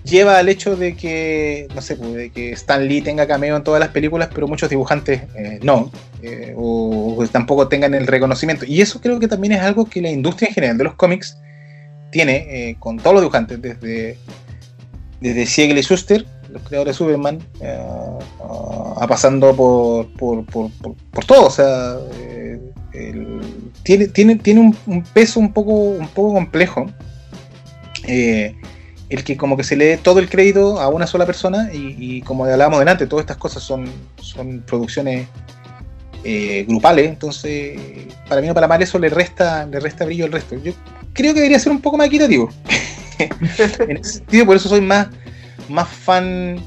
lleva 0.03 0.37
al 0.37 0.47
hecho 0.47 0.75
de 0.75 0.95
que, 0.95 1.67
no 1.73 1.81
sé, 1.81 1.95
pues, 1.95 2.13
de 2.13 2.29
que 2.29 2.51
Stan 2.51 2.87
Lee 2.87 3.01
tenga 3.01 3.25
cameo 3.25 3.57
en 3.57 3.63
todas 3.63 3.79
las 3.79 3.89
películas, 3.89 4.29
pero 4.33 4.47
muchos 4.47 4.69
dibujantes 4.69 5.23
no, 5.63 5.91
o, 6.55 7.15
o 7.17 7.27
tampoco 7.27 7.67
tengan 7.67 7.95
el 7.95 8.05
reconocimiento. 8.05 8.65
Y 8.65 8.81
eso 8.81 9.01
creo 9.01 9.19
que 9.19 9.27
también 9.27 9.53
es 9.53 9.61
algo 9.61 9.85
que 9.85 9.99
la 10.01 10.11
industria 10.11 10.49
en 10.49 10.53
general 10.53 10.77
de 10.77 10.83
los 10.83 10.93
cómics 10.93 11.37
tiene 12.15 12.45
eh, 12.47 12.77
con 12.79 12.95
todos 12.95 13.15
los 13.15 13.23
dibujantes, 13.23 13.61
desde, 13.61 14.17
desde 15.19 15.45
Siegel 15.45 15.77
y 15.77 15.81
Schuster, 15.81 16.25
los 16.49 16.61
creadores 16.63 16.93
de 16.93 16.97
Superman, 16.97 17.39
eh, 17.59 17.77
a 18.95 19.05
pasando 19.05 19.53
por, 19.53 20.07
por, 20.13 20.45
por, 20.45 20.71
por, 21.11 21.25
todo. 21.25 21.47
O 21.47 21.49
sea, 21.49 21.97
eh, 22.13 22.57
tiene, 23.83 24.07
tiene, 24.07 24.37
tiene 24.37 24.61
un, 24.61 25.03
peso 25.13 25.41
un 25.41 25.51
poco, 25.51 25.73
un 25.73 26.07
poco 26.07 26.35
complejo. 26.35 26.85
Eh, 28.07 28.55
el 29.09 29.25
que 29.25 29.35
como 29.35 29.57
que 29.57 29.65
se 29.65 29.75
le 29.75 29.83
dé 29.83 29.97
todo 29.97 30.19
el 30.19 30.29
crédito 30.29 30.79
a 30.79 30.87
una 30.87 31.07
sola 31.07 31.25
persona 31.25 31.69
y, 31.73 32.21
como 32.21 32.45
hablábamos 32.45 32.79
delante, 32.79 33.07
todas 33.07 33.23
estas 33.23 33.37
cosas 33.37 33.61
son, 33.61 33.91
son 34.21 34.63
producciones 34.65 35.27
grupales, 36.65 37.09
entonces 37.09 37.79
para 38.27 38.41
mí 38.41 38.47
no 38.47 38.55
para 38.55 38.67
mal 38.67 38.81
eso 38.81 38.97
le 38.97 39.09
resta, 39.09 39.67
le 39.67 39.79
resta 39.81 40.05
brillo 40.05 40.25
al 40.25 40.31
resto. 40.31 40.55
Creo 41.15 41.33
que 41.33 41.39
debería 41.39 41.57
ser 41.57 41.71
un 41.71 41.81
poco 41.81 41.97
más 41.97 42.07
equitativo. 42.07 42.49
en 43.19 43.97
ese 43.97 44.13
sentido, 44.13 44.45
por 44.45 44.57
eso 44.57 44.69
soy 44.69 44.81
más, 44.81 45.07
más 45.69 45.89
fan 45.89 46.59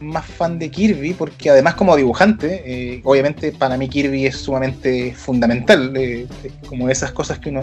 más 0.00 0.26
fan 0.26 0.58
de 0.58 0.70
Kirby, 0.70 1.14
porque 1.14 1.48
además 1.48 1.74
como 1.74 1.96
dibujante, 1.96 2.62
eh, 2.66 3.00
obviamente 3.04 3.52
para 3.52 3.78
mí 3.78 3.88
Kirby 3.88 4.26
es 4.26 4.36
sumamente 4.36 5.14
fundamental, 5.14 5.94
eh, 5.96 6.26
como 6.68 6.90
esas 6.90 7.10
cosas 7.12 7.38
que 7.38 7.48
uno, 7.48 7.60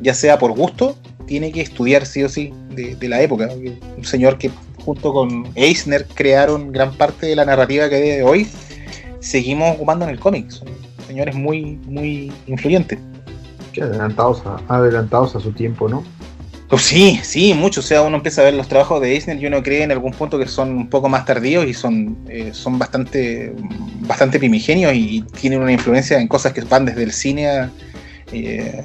ya 0.00 0.14
sea 0.14 0.38
por 0.38 0.52
gusto, 0.52 0.96
tiene 1.26 1.52
que 1.52 1.60
estudiar 1.60 2.06
sí 2.06 2.22
o 2.22 2.28
sí 2.30 2.54
de, 2.70 2.96
de, 2.96 3.08
la 3.08 3.20
época. 3.20 3.50
Un 3.96 4.04
señor 4.04 4.38
que 4.38 4.50
junto 4.82 5.12
con 5.12 5.46
Eisner 5.56 6.06
crearon 6.06 6.72
gran 6.72 6.94
parte 6.94 7.26
de 7.26 7.36
la 7.36 7.44
narrativa 7.44 7.90
que 7.90 7.96
de 7.96 8.22
hoy, 8.22 8.48
seguimos 9.20 9.74
ocupando 9.74 10.06
en 10.06 10.12
el 10.12 10.18
cómic. 10.18 10.50
Son 10.50 10.68
señores 11.06 11.34
muy, 11.34 11.78
muy 11.84 12.32
influyentes. 12.46 12.98
Adelantados 13.80 14.42
a, 14.46 14.60
adelantados 14.68 15.36
a 15.36 15.40
su 15.40 15.52
tiempo, 15.52 15.88
¿no? 15.88 16.04
Pues 16.68 16.82
sí, 16.82 17.18
sí, 17.22 17.54
mucho. 17.54 17.80
O 17.80 17.82
sea, 17.82 18.02
uno 18.02 18.16
empieza 18.16 18.42
a 18.42 18.44
ver 18.44 18.54
los 18.54 18.68
trabajos 18.68 19.00
de 19.00 19.12
Eisner 19.12 19.42
y 19.42 19.46
uno 19.46 19.62
cree 19.62 19.82
en 19.82 19.90
algún 19.90 20.12
punto 20.12 20.38
que 20.38 20.46
son 20.46 20.70
un 20.70 20.90
poco 20.90 21.08
más 21.08 21.24
tardíos 21.24 21.66
y 21.66 21.72
son, 21.72 22.18
eh, 22.28 22.50
son 22.52 22.78
bastante, 22.78 23.54
bastante 24.00 24.38
primigenios 24.38 24.92
y 24.94 25.24
tienen 25.40 25.62
una 25.62 25.72
influencia 25.72 26.20
en 26.20 26.28
cosas 26.28 26.52
que 26.52 26.60
van 26.62 26.84
desde 26.84 27.04
el 27.04 27.12
cine 27.12 27.48
a, 27.48 27.70
eh, 28.32 28.84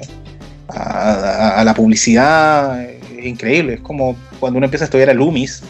a, 0.68 1.60
a 1.60 1.64
la 1.64 1.74
publicidad. 1.74 2.82
Es 2.82 3.26
increíble. 3.26 3.74
Es 3.74 3.80
como 3.80 4.16
cuando 4.40 4.56
uno 4.56 4.64
empieza 4.64 4.84
a 4.84 4.86
estudiar 4.86 5.10
a 5.10 5.14
Loomis, 5.14 5.62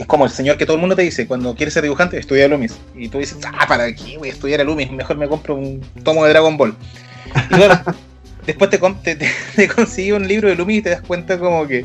es 0.00 0.06
como 0.06 0.24
el 0.24 0.30
señor 0.30 0.56
que 0.56 0.64
todo 0.64 0.76
el 0.76 0.80
mundo 0.80 0.96
te 0.96 1.02
dice, 1.02 1.26
cuando 1.26 1.54
quieres 1.54 1.74
ser 1.74 1.82
dibujante, 1.82 2.18
estudia 2.18 2.48
Loomis. 2.48 2.78
Y 2.94 3.08
tú 3.08 3.18
dices, 3.18 3.38
ah, 3.44 3.66
¿para 3.68 3.92
qué 3.94 4.16
voy 4.18 4.30
a 4.30 4.32
estudiar 4.32 4.60
a 4.60 4.64
Loomis? 4.64 4.90
Mejor 4.90 5.18
me 5.18 5.28
compro 5.28 5.56
un 5.56 5.80
tomo 6.02 6.24
de 6.24 6.30
Dragon 6.30 6.56
Ball. 6.56 6.74
Y 7.34 7.54
claro, 7.54 7.80
después 8.46 8.70
te, 8.70 9.16
te, 9.16 10.12
un 10.12 10.26
libro 10.26 10.48
de 10.48 10.54
Loomis 10.56 10.78
y 10.78 10.82
te 10.82 10.90
das 10.90 11.02
cuenta 11.02 11.38
como 11.38 11.66
que, 11.66 11.84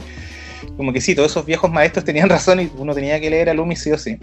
como 0.77 0.93
que 0.93 1.01
sí, 1.01 1.15
todos 1.15 1.31
esos 1.31 1.45
viejos 1.45 1.71
maestros 1.71 2.05
tenían 2.05 2.29
razón 2.29 2.59
y 2.61 2.71
uno 2.77 2.93
tenía 2.93 3.19
que 3.19 3.29
leer 3.29 3.49
a 3.49 3.53
Loomis 3.53 3.81
sí 3.81 3.91
o 3.91 3.97
sí. 3.97 4.17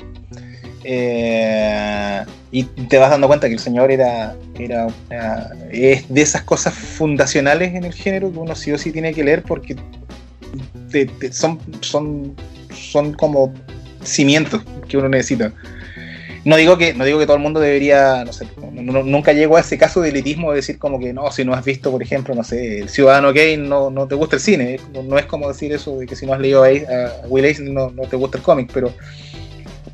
Eh, 0.84 2.24
y 2.50 2.64
te 2.64 2.98
vas 2.98 3.10
dando 3.10 3.28
cuenta 3.28 3.46
que 3.46 3.54
el 3.54 3.60
señor 3.60 3.92
era, 3.92 4.34
era 4.58 4.88
una, 5.10 5.48
es 5.70 6.12
de 6.12 6.22
esas 6.22 6.42
cosas 6.42 6.74
fundacionales 6.74 7.74
en 7.74 7.84
el 7.84 7.92
género 7.92 8.32
que 8.32 8.38
uno 8.38 8.54
sí 8.56 8.72
o 8.72 8.78
sí 8.78 8.90
tiene 8.90 9.14
que 9.14 9.22
leer 9.22 9.42
porque 9.42 9.76
te, 10.90 11.06
te, 11.06 11.32
son, 11.32 11.60
son, 11.80 12.34
son 12.74 13.12
como 13.14 13.54
cimientos 14.02 14.62
que 14.88 14.96
uno 14.96 15.08
necesita. 15.08 15.52
No 16.44 16.56
digo 16.56 16.76
que, 16.76 16.92
no 16.92 17.04
digo 17.04 17.20
que 17.20 17.26
todo 17.26 17.36
el 17.36 17.42
mundo 17.42 17.60
debería, 17.60 18.24
no 18.24 18.32
sé, 18.32 18.48
no, 18.72 19.04
nunca 19.04 19.32
llego 19.32 19.56
a 19.56 19.60
ese 19.60 19.78
caso 19.78 20.00
de 20.00 20.08
elitismo 20.08 20.50
de 20.50 20.56
decir 20.56 20.76
como 20.76 20.98
que 20.98 21.12
no, 21.12 21.30
si 21.30 21.44
no 21.44 21.54
has 21.54 21.64
visto, 21.64 21.92
por 21.92 22.02
ejemplo, 22.02 22.34
no 22.34 22.42
sé, 22.42 22.80
el 22.80 22.88
Ciudadano 22.88 23.28
Kane 23.28 23.58
no, 23.58 23.90
no 23.90 24.08
te 24.08 24.16
gusta 24.16 24.36
el 24.36 24.42
cine. 24.42 24.80
No, 25.04 25.18
es 25.18 25.26
como 25.26 25.46
decir 25.46 25.72
eso 25.72 25.98
de 25.98 26.06
que 26.06 26.16
si 26.16 26.26
no 26.26 26.34
has 26.34 26.40
leído 26.40 26.64
a, 26.64 26.68
Will 27.28 27.44
Eisner 27.44 27.70
no, 27.70 27.90
no, 27.90 28.02
te 28.02 28.16
gusta 28.16 28.38
el 28.38 28.44
cómic, 28.44 28.70
pero, 28.74 28.92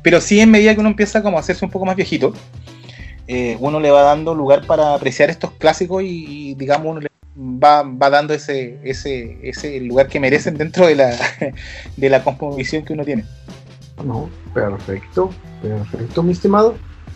pero 0.01 0.19
sí 0.19 0.39
en 0.39 0.49
medida 0.49 0.73
que 0.73 0.79
uno 0.79 0.89
empieza 0.89 1.21
como 1.21 1.37
a 1.37 1.41
hacerse 1.41 1.63
un 1.63 1.71
poco 1.71 1.85
más 1.85 1.95
viejito, 1.95 2.33
eh, 3.27 3.55
uno 3.59 3.79
le 3.79 3.91
va 3.91 4.01
dando 4.01 4.33
lugar 4.33 4.65
para 4.65 4.95
apreciar 4.95 5.29
estos 5.29 5.51
clásicos 5.51 6.01
y, 6.03 6.55
digamos 6.55 6.87
uno 6.87 7.01
le 7.01 7.09
va, 7.37 7.83
va 7.83 8.09
dando 8.09 8.33
ese, 8.33 8.79
ese, 8.83 9.37
ese 9.43 9.79
lugar 9.81 10.07
que 10.07 10.19
merecen 10.19 10.57
dentro 10.57 10.87
de 10.87 10.95
la, 10.95 11.15
de 11.95 12.09
la 12.09 12.23
composición 12.23 12.83
que 12.83 12.93
uno 12.93 13.05
tiene. 13.05 13.25
No, 14.03 14.29
perfecto, 14.53 15.29
perfecto, 15.61 16.23
mi 16.23 16.31
estimado. 16.31 16.75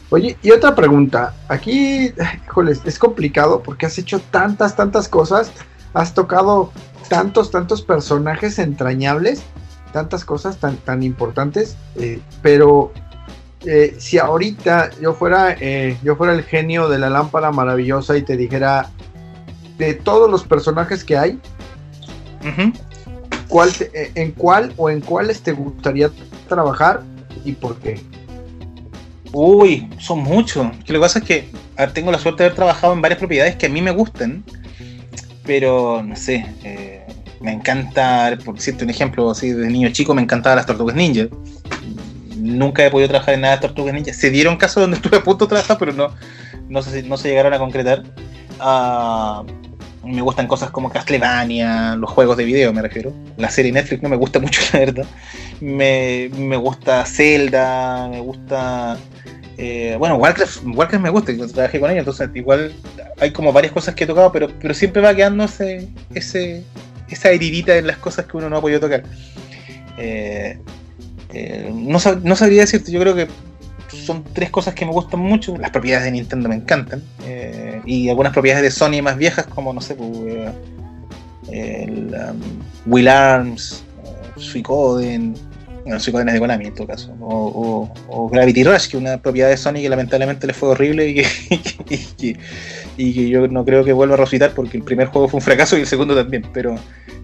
Oye, 0.09 0.37
y 0.43 0.51
otra 0.51 0.75
pregunta. 0.75 1.33
Aquí, 1.47 2.13
híjoles, 2.45 2.81
es 2.85 2.99
complicado 2.99 3.63
porque 3.63 3.87
has 3.87 3.97
hecho 3.97 4.19
tantas, 4.19 4.75
tantas 4.75 5.07
cosas. 5.07 5.51
Has 5.93 6.13
tocado 6.13 6.71
tantos, 7.09 7.51
tantos 7.51 7.81
personajes 7.81 8.59
entrañables, 8.59 9.43
tantas 9.91 10.23
cosas 10.23 10.57
tan, 10.57 10.77
tan 10.77 11.01
importantes. 11.01 11.77
Eh, 11.95 12.21
pero 12.41 12.91
eh, 13.65 13.95
si 13.97 14.19
ahorita 14.19 14.91
yo 15.01 15.13
fuera, 15.13 15.55
eh, 15.59 15.97
yo 16.03 16.15
fuera 16.15 16.33
el 16.33 16.43
genio 16.43 16.89
de 16.89 16.99
la 16.99 17.09
lámpara 17.09 17.51
maravillosa 17.51 18.17
y 18.17 18.21
te 18.21 18.37
dijera 18.37 18.91
de 19.77 19.93
todos 19.93 20.29
los 20.29 20.43
personajes 20.43 21.03
que 21.03 21.17
hay, 21.17 21.39
uh 22.43 22.47
-huh. 22.47 22.73
¿cuál 23.47 23.73
te, 23.73 24.11
¿en 24.13 24.31
cuál 24.33 24.73
o 24.77 24.89
en 24.89 25.01
cuáles 25.01 25.41
te 25.41 25.53
gustaría 25.53 26.11
trabajar 26.53 27.01
y 27.43 27.53
por 27.53 27.77
qué? 27.77 27.99
Uy, 29.31 29.89
son 29.99 30.19
muchos. 30.19 30.67
Que 30.85 30.93
lo 30.93 30.99
que 30.99 31.03
pasa 31.03 31.19
es 31.19 31.25
que 31.25 31.49
tengo 31.93 32.11
la 32.11 32.19
suerte 32.19 32.43
de 32.43 32.47
haber 32.47 32.55
trabajado 32.55 32.93
en 32.93 33.01
varias 33.01 33.19
propiedades 33.19 33.55
que 33.55 33.65
a 33.65 33.69
mí 33.69 33.81
me 33.81 33.91
gustan, 33.91 34.43
pero 35.43 36.03
no 36.03 36.15
sé, 36.15 36.45
eh, 36.63 37.05
me 37.41 37.51
encanta, 37.51 38.37
por 38.45 38.55
decirte 38.55 38.83
un 38.83 38.89
ejemplo, 38.89 39.29
así 39.29 39.51
de 39.51 39.67
niño 39.67 39.89
chico 39.91 40.13
me 40.13 40.21
encantaban 40.21 40.57
las 40.57 40.65
tortugas 40.65 40.95
ninja. 40.95 41.27
Nunca 42.37 42.85
he 42.85 42.91
podido 42.91 43.09
trabajar 43.09 43.33
en 43.33 43.41
nada 43.41 43.55
de 43.55 43.61
tortugas 43.61 43.93
ninja. 43.93 44.13
Se 44.13 44.29
dieron 44.29 44.57
casos 44.57 44.81
donde 44.81 44.97
estuve 44.97 45.17
a 45.17 45.23
punto 45.23 45.45
de 45.45 45.49
trabajar, 45.49 45.77
pero 45.77 45.93
no, 45.93 46.09
no, 46.69 46.81
se, 46.81 47.03
no 47.03 47.17
se 47.17 47.29
llegaron 47.29 47.53
a 47.53 47.59
concretar. 47.59 48.03
Uh, 48.59 49.45
Me 50.03 50.21
gustan 50.21 50.47
cosas 50.47 50.69
como 50.69 50.89
Castlevania, 50.89 51.95
los 51.95 52.09
juegos 52.09 52.35
de 52.37 52.43
video 52.43 52.73
me 52.73 52.81
refiero. 52.81 53.13
La 53.37 53.49
serie 53.49 53.71
Netflix 53.71 54.03
no 54.03 54.09
me 54.09 54.17
gusta 54.17 54.39
mucho, 54.41 54.61
la 54.73 54.79
verdad. 54.79 55.05
Me, 55.61 56.29
me 56.37 56.57
gusta 56.57 57.05
Zelda, 57.05 58.09
me 58.09 58.19
gusta... 58.19 58.97
eh, 59.57 59.95
bueno, 59.97 60.15
Warcraft, 60.15 60.63
Warcraft 60.65 61.03
me 61.03 61.09
gusta, 61.09 61.31
yo 61.31 61.47
trabajé 61.47 61.79
con 61.79 61.89
ellos, 61.89 61.99
entonces 61.99 62.29
igual 62.35 62.73
hay 63.19 63.31
como 63.31 63.53
varias 63.53 63.71
cosas 63.71 63.95
que 63.95 64.03
he 64.03 64.07
tocado, 64.07 64.31
pero, 64.31 64.49
pero 64.59 64.73
siempre 64.73 65.01
va 65.01 65.15
quedando 65.15 65.45
ese, 65.45 65.87
ese, 66.13 66.63
esa 67.09 67.29
heridita 67.29 67.77
en 67.77 67.87
las 67.87 67.97
cosas 67.97 68.25
que 68.25 68.35
uno 68.37 68.49
no 68.49 68.57
ha 68.57 68.61
podido 68.61 68.79
tocar. 68.81 69.03
Eh, 69.97 70.57
eh, 71.33 71.71
no, 71.73 71.99
no 72.23 72.35
sabría 72.35 72.61
decirte, 72.61 72.91
yo 72.91 72.99
creo 72.99 73.15
que 73.15 73.27
son 73.93 74.23
tres 74.33 74.49
cosas 74.49 74.73
que 74.73 74.85
me 74.85 74.91
gustan 74.91 75.19
mucho. 75.19 75.57
Las 75.57 75.71
propiedades 75.71 76.05
de 76.05 76.11
Nintendo 76.11 76.49
me 76.49 76.55
encantan. 76.55 77.03
eh, 77.25 77.81
y 77.85 78.09
algunas 78.09 78.33
propiedades 78.33 78.63
de 78.63 78.71
Sony 78.71 79.01
más 79.01 79.17
viejas, 79.17 79.45
como 79.47 79.73
no 79.73 79.81
sé, 79.81 79.95
pues, 79.95 80.09
eh, 80.27 80.51
el 81.51 82.15
um, 82.15 82.91
Will 82.91 83.07
Arms, 83.07 83.83
eh, 84.03 84.39
Suicoden. 84.39 85.35
Bueno, 85.83 85.99
Suicoden 85.99 86.29
es 86.29 86.35
de 86.35 86.39
Konami 86.39 86.67
en 86.67 86.73
todo 86.73 86.87
caso. 86.87 87.13
O, 87.19 88.29
Gravity 88.31 88.63
Rush, 88.63 88.87
que 88.87 88.97
una 88.97 89.21
propiedad 89.21 89.49
de 89.49 89.57
Sony 89.57 89.73
que 89.75 89.89
lamentablemente 89.89 90.47
le 90.47 90.53
fue 90.53 90.69
horrible 90.69 91.07
y 91.09 91.15
que, 91.15 92.37
y 92.97 93.13
que- 93.13 93.29
yo 93.29 93.47
no 93.49 93.65
creo 93.65 93.83
que 93.83 93.91
vuelva 93.91 94.13
a 94.13 94.17
resucitar 94.17 94.53
porque 94.53 94.77
el 94.77 94.83
primer 94.83 95.07
juego 95.07 95.27
fue 95.27 95.39
un 95.39 95.43
fracaso 95.43 95.77
y 95.77 95.81
el 95.81 95.87
segundo 95.87 96.15
también. 96.15 96.45
Pero, 96.53 96.75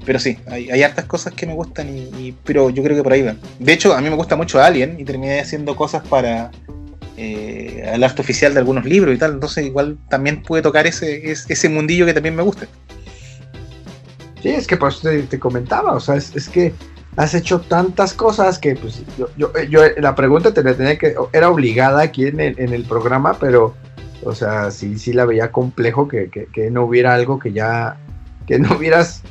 pero 0.06 0.20
sí, 0.20 0.38
hay, 0.48 0.84
hartas 0.84 1.06
cosas 1.06 1.34
que 1.34 1.46
me 1.46 1.54
gustan, 1.54 1.88
y, 1.90 2.34
pero 2.44 2.70
yo 2.70 2.84
creo 2.84 2.98
que 2.98 3.04
por 3.04 3.14
ahí 3.14 3.22
van. 3.22 3.40
De 3.60 3.72
hecho, 3.72 3.94
a 3.94 4.02
mí 4.02 4.10
me 4.10 4.16
gusta 4.16 4.36
mucho 4.36 4.62
Alien 4.62 5.00
y 5.00 5.06
terminé 5.06 5.40
haciendo 5.40 5.76
cosas 5.76 6.06
para 6.06 6.52
eh, 7.16 7.90
el 7.94 8.04
arte 8.04 8.22
oficial 8.22 8.54
de 8.54 8.60
algunos 8.60 8.84
libros 8.84 9.16
y 9.16 9.18
tal. 9.18 9.34
Entonces, 9.34 9.66
igual 9.66 9.98
también 10.10 10.44
pude 10.44 10.62
tocar 10.62 10.86
ese, 10.86 11.32
ese, 11.32 11.70
mundillo 11.70 12.06
que 12.06 12.14
también 12.14 12.36
me 12.36 12.44
gusta. 12.44 12.68
Sí, 14.42 14.50
es 14.50 14.68
que 14.68 14.76
por 14.76 14.90
eso 14.90 15.02
te, 15.02 15.24
te 15.24 15.40
comentaba, 15.40 15.94
o 15.94 16.00
sea, 16.00 16.16
es, 16.16 16.34
es 16.36 16.48
que 16.48 16.74
has 17.20 17.34
hecho 17.34 17.60
tantas 17.60 18.14
cosas 18.14 18.58
que 18.60 18.76
pues 18.78 19.02
yo, 19.18 19.28
yo, 19.36 19.52
yo 19.70 19.82
la 19.98 20.16
pregunta 20.16 20.54
te 20.54 20.64
la 20.64 20.74
tenía 20.74 20.98
que, 20.98 21.16
era 21.34 21.50
obligada 21.50 22.02
aquí 22.02 22.28
en 22.28 22.40
el, 22.40 22.58
en 22.58 22.72
el 22.74 22.84
programa, 22.86 23.38
pero 23.38 23.76
o 24.24 24.34
sea, 24.34 24.72
sí, 24.72 24.98
sí 24.98 25.12
la 25.12 25.26
veía 25.26 25.52
complejo 25.52 26.08
que, 26.08 26.30
que, 26.30 26.46
que 26.46 26.72
no 26.72 26.84
hubiera 26.84 27.14
algo 27.14 27.38
que 27.38 27.52
ya, 27.52 27.98
que 28.48 28.58
no 28.58 28.74
hubieras, 28.78 29.22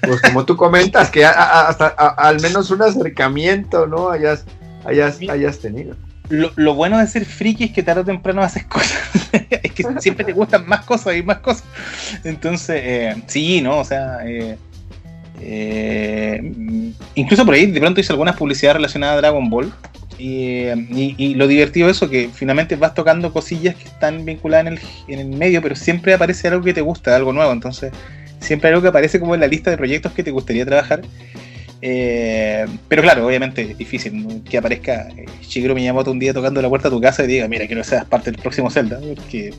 pues 0.00 0.22
como 0.22 0.46
tú 0.46 0.56
comentas, 0.56 1.10
que 1.10 1.26
a- 1.26 1.30
a- 1.32 1.68
hasta 1.68 1.94
a- 1.96 2.08
al 2.28 2.40
menos 2.40 2.70
un 2.70 2.80
acercamiento, 2.80 3.86
¿no? 3.86 4.08
Hayas, 4.10 4.44
hayas, 4.86 5.18
hayas 5.28 5.58
tenido. 5.58 5.96
Lo, 6.30 6.50
lo 6.56 6.74
bueno 6.74 6.96
de 6.98 7.06
ser 7.06 7.26
friki 7.26 7.64
es 7.64 7.72
que 7.72 7.82
tarde 7.82 8.00
o 8.00 8.04
temprano 8.04 8.40
haces 8.42 8.64
cosas. 8.64 8.98
es 9.50 9.72
que 9.72 9.84
siempre 10.00 10.24
te 10.24 10.32
gustan 10.32 10.66
más 10.66 10.86
cosas 10.86 11.16
y 11.16 11.22
más 11.22 11.40
cosas. 11.40 11.64
Entonces, 12.24 12.80
eh, 12.82 13.22
sí, 13.26 13.60
¿no? 13.60 13.78
O 13.80 13.84
sea, 13.84 14.18
eh, 14.24 14.56
eh, 15.40 16.40
incluso 17.14 17.44
por 17.44 17.54
ahí 17.54 17.66
de 17.66 17.80
pronto 17.80 18.00
hice 18.00 18.12
algunas 18.12 18.36
publicidades 18.36 18.76
relacionadas 18.76 19.16
a 19.16 19.20
Dragon 19.20 19.48
Ball. 19.50 19.72
Y, 20.18 21.34
lo 21.34 21.48
divertido 21.48 21.86
de 21.86 21.92
eso 21.92 22.10
que 22.10 22.28
finalmente 22.32 22.76
vas 22.76 22.92
tocando 22.94 23.32
cosillas 23.32 23.74
que 23.74 23.84
están 23.84 24.24
vinculadas 24.26 24.66
en 24.66 24.72
el, 24.74 24.80
en 25.08 25.18
el 25.18 25.28
medio, 25.38 25.62
pero 25.62 25.74
siempre 25.74 26.12
aparece 26.12 26.48
algo 26.48 26.62
que 26.62 26.74
te 26.74 26.82
gusta, 26.82 27.16
algo 27.16 27.32
nuevo. 27.32 27.52
Entonces, 27.52 27.90
siempre 28.38 28.68
algo 28.68 28.82
que 28.82 28.88
aparece 28.88 29.18
como 29.18 29.34
en 29.34 29.40
la 29.40 29.46
lista 29.46 29.70
de 29.70 29.78
proyectos 29.78 30.12
que 30.12 30.22
te 30.22 30.30
gustaría 30.30 30.66
trabajar. 30.66 31.00
Eh, 31.82 32.66
pero 32.88 33.00
claro, 33.00 33.26
obviamente 33.26 33.62
es 33.62 33.78
difícil 33.78 34.42
que 34.44 34.58
aparezca 34.58 35.08
eh, 35.16 35.24
Shigeru 35.40 35.74
Miyamoto 35.74 36.10
un 36.10 36.18
día 36.18 36.34
tocando 36.34 36.60
la 36.60 36.68
puerta 36.68 36.90
de 36.90 36.96
tu 36.96 37.00
casa 37.00 37.24
y 37.24 37.26
diga, 37.26 37.48
mira, 37.48 37.66
quiero 37.66 37.80
que 37.80 37.88
seas 37.88 38.04
parte 38.04 38.30
del 38.30 38.38
próximo 38.40 38.70
Zelda, 38.70 39.00
porque 39.16 39.54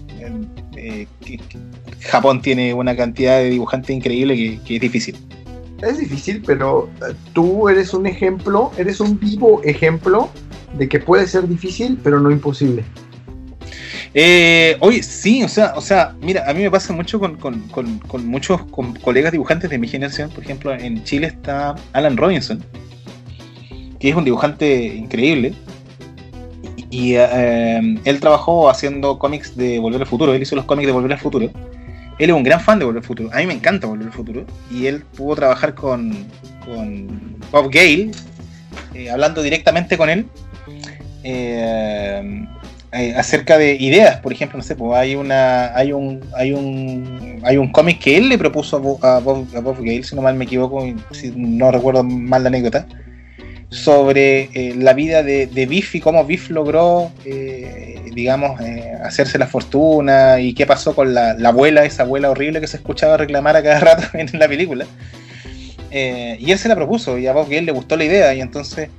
que- 0.76 1.08
que 1.26 1.40
Japón 2.02 2.40
tiene 2.40 2.76
una 2.76 2.96
cantidad 2.96 3.40
de 3.40 3.50
dibujantes 3.50 3.96
increíble 3.96 4.60
que 4.64 4.76
es 4.76 4.82
difícil. 4.82 5.16
Es 5.82 5.98
difícil, 5.98 6.44
pero 6.46 6.90
eh, 7.08 7.14
tú 7.34 7.68
eres 7.70 7.94
un 7.94 8.06
ejemplo, 8.06 8.72
eres 8.78 9.00
un 9.00 9.20
vivo 9.20 9.62
ejemplo 9.64 10.30
de 10.78 10.88
que 10.88 11.00
puede 11.00 11.28
ser 11.28 11.48
difícil, 11.48 12.00
pero 12.04 12.20
no 12.20 12.30
imposible. 12.32 12.84
Eh, 14.14 14.76
oye, 14.82 15.02
sí, 15.04 15.42
o 15.44 15.48
sea, 15.48 15.74
o 15.76 15.82
sea, 15.82 16.16
mira, 16.22 16.44
a 16.50 16.54
mí 16.54 16.62
me 16.62 16.70
pasa 16.72 16.92
mucho 16.94 17.20
con, 17.20 17.38
con- 17.38 17.62
con- 17.70 18.00
con 18.00 18.28
muchos 18.28 18.62
colegas 19.04 19.32
dibujantes 19.32 19.70
de 19.70 19.78
mi 19.78 19.88
generación. 19.88 20.30
Por 20.30 20.44
ejemplo, 20.44 20.74
en 20.74 21.04
Chile 21.04 21.28
está 21.28 21.76
Alan 21.94 22.18
Robinson, 22.18 22.64
que 24.00 24.10
es 24.10 24.16
un 24.16 24.26
dibujante 24.26 24.86
increíble. 24.86 25.54
Y 26.90 27.14
eh, 27.16 27.80
él 28.04 28.20
trabajó 28.20 28.70
haciendo 28.70 29.18
cómics 29.18 29.56
de 29.56 29.80
Volver 29.80 30.02
al 30.02 30.08
Futuro. 30.08 30.34
Él 30.34 30.42
hizo 30.42 30.58
los 30.58 30.66
cómics 30.66 30.88
de 30.88 30.92
Volver 30.92 31.14
al 31.14 31.20
Futuro. 31.20 31.50
Él 32.24 32.30
es 32.30 32.36
un 32.36 32.44
gran 32.44 32.60
fan 32.62 32.78
de 32.80 32.86
Volver 32.86 33.02
al 33.02 33.06
Futuro. 33.08 33.30
A 33.34 33.38
mí 33.40 33.48
me 33.48 33.54
encanta 33.54 33.88
Volver 33.88 34.08
al 34.08 34.14
Futuro. 34.14 34.46
Y 34.72 34.86
él 34.86 35.04
pudo 35.18 35.36
trabajar 35.36 35.74
con, 35.74 36.14
con 36.64 37.38
Bob 37.52 37.72
Gale, 37.72 38.12
eh, 38.94 39.10
hablando 39.10 39.42
directamente 39.42 39.98
con 39.98 40.10
él. 40.10 40.26
eh, 41.24 42.46
eh, 42.94 43.14
acerca 43.16 43.58
de 43.58 43.76
ideas, 43.76 44.20
por 44.20 44.34
ejemplo, 44.34 44.58
no 44.58 44.64
sé, 44.64 44.76
pues 44.76 44.94
hay 44.98 45.16
una, 45.16 45.74
hay 45.78 45.94
un, 45.94 46.20
hay 46.36 46.52
un, 46.52 47.40
hay 47.44 47.56
un 47.56 47.72
cómic 47.72 48.00
que 48.00 48.18
él 48.18 48.28
le 48.28 48.38
propuso 48.38 48.76
a 48.76 48.80
Bo- 48.80 49.00
a 49.02 49.20
Bob, 49.20 49.48
a 49.56 49.62
Bob 49.62 49.78
Gale, 49.78 50.04
si 50.04 50.14
no 50.14 50.22
mal 50.22 50.36
me 50.36 50.44
equivoco, 50.44 50.86
si 51.12 51.32
no 51.34 51.72
recuerdo 51.72 52.04
mal 52.04 52.44
la 52.44 52.50
anécdota, 52.50 52.86
sobre 53.72 54.50
eh, 54.54 54.76
la 54.78 54.94
vida 54.94 55.24
de, 55.24 55.48
Biff 55.66 55.96
y 55.96 56.02
cómo 56.02 56.26
Biff 56.26 56.50
logró, 56.50 57.12
eh, 57.26 58.02
digamos, 58.14 58.60
eh, 58.62 58.92
hacerse 59.04 59.38
la 59.40 59.48
fortuna 59.48 60.40
y 60.42 60.54
qué 60.54 60.66
pasó 60.66 60.94
con 60.94 61.14
la, 61.14 61.34
la 61.36 61.50
abuela, 61.50 61.86
esa 61.86 62.04
abuela 62.04 62.30
horrible 62.30 62.60
que 62.60 62.68
se 62.68 62.78
escuchaba 62.78 63.16
reclamar 63.18 63.56
a 63.56 63.64
cada 63.64 63.80
rato 63.80 64.04
en 64.18 64.30
la 64.38 64.48
película. 64.48 64.86
Y 65.94 66.52
él 66.52 66.58
se 66.58 66.70
la 66.70 66.76
propuso 66.76 67.18
y 67.18 67.28
a 67.28 67.34
Bob 67.34 67.50
Gale 67.50 67.64
le 67.64 67.72
gustó 67.74 67.98
la 67.98 68.06
idea 68.06 68.34
y 68.34 68.40
entonces 68.40 68.90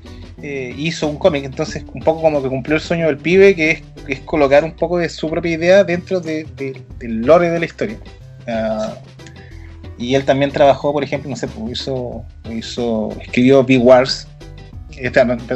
hizo 0.42 1.06
un 1.06 1.16
cómic, 1.16 1.44
entonces 1.44 1.84
un 1.94 2.02
poco 2.02 2.20
como 2.20 2.42
que 2.42 2.48
cumplió 2.48 2.76
el 2.76 2.82
sueño 2.82 3.06
del 3.06 3.16
pibe, 3.16 3.54
que 3.54 3.82
es, 4.08 4.20
colocar 4.20 4.64
un 4.64 4.72
poco 4.72 4.98
de 4.98 5.08
su 5.08 5.30
propia 5.30 5.52
idea 5.52 5.84
dentro 5.84 6.20
de- 6.20 6.44
de- 6.56 6.82
del 6.98 7.22
lore 7.22 7.48
de 7.48 7.58
la 7.60 7.64
historia. 7.64 7.96
Ah, 8.46 8.94
y 9.98 10.14
él 10.16 10.24
también 10.24 10.50
trabajó, 10.50 10.92
por 10.92 11.04
ejemplo, 11.04 11.30
no 11.30 11.36
sé, 11.36 11.46
pues, 11.46 11.88
hizo 12.50 13.10
escribió 13.20 13.62
Big 13.62 13.80
Wars, 13.80 14.26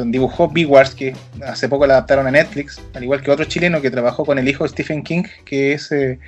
dibujó 0.05 0.49
Big 0.49 0.69
Wars, 0.69 0.95
que 0.95 1.15
hace 1.45 1.69
poco 1.69 1.87
la 1.87 1.95
adaptaron 1.95 2.27
a 2.27 2.31
Netflix, 2.31 2.81
al 2.93 3.03
igual 3.03 3.21
que 3.21 3.31
otro 3.31 3.45
chileno 3.45 3.81
que 3.81 3.91
trabajó 3.91 4.25
con 4.25 4.39
el 4.39 4.47
hijo 4.47 4.63
de 4.63 4.69
Stephen 4.69 5.03
King, 5.03 5.23
que 5.45 5.73
es 5.73 5.91
eh, 5.91 6.19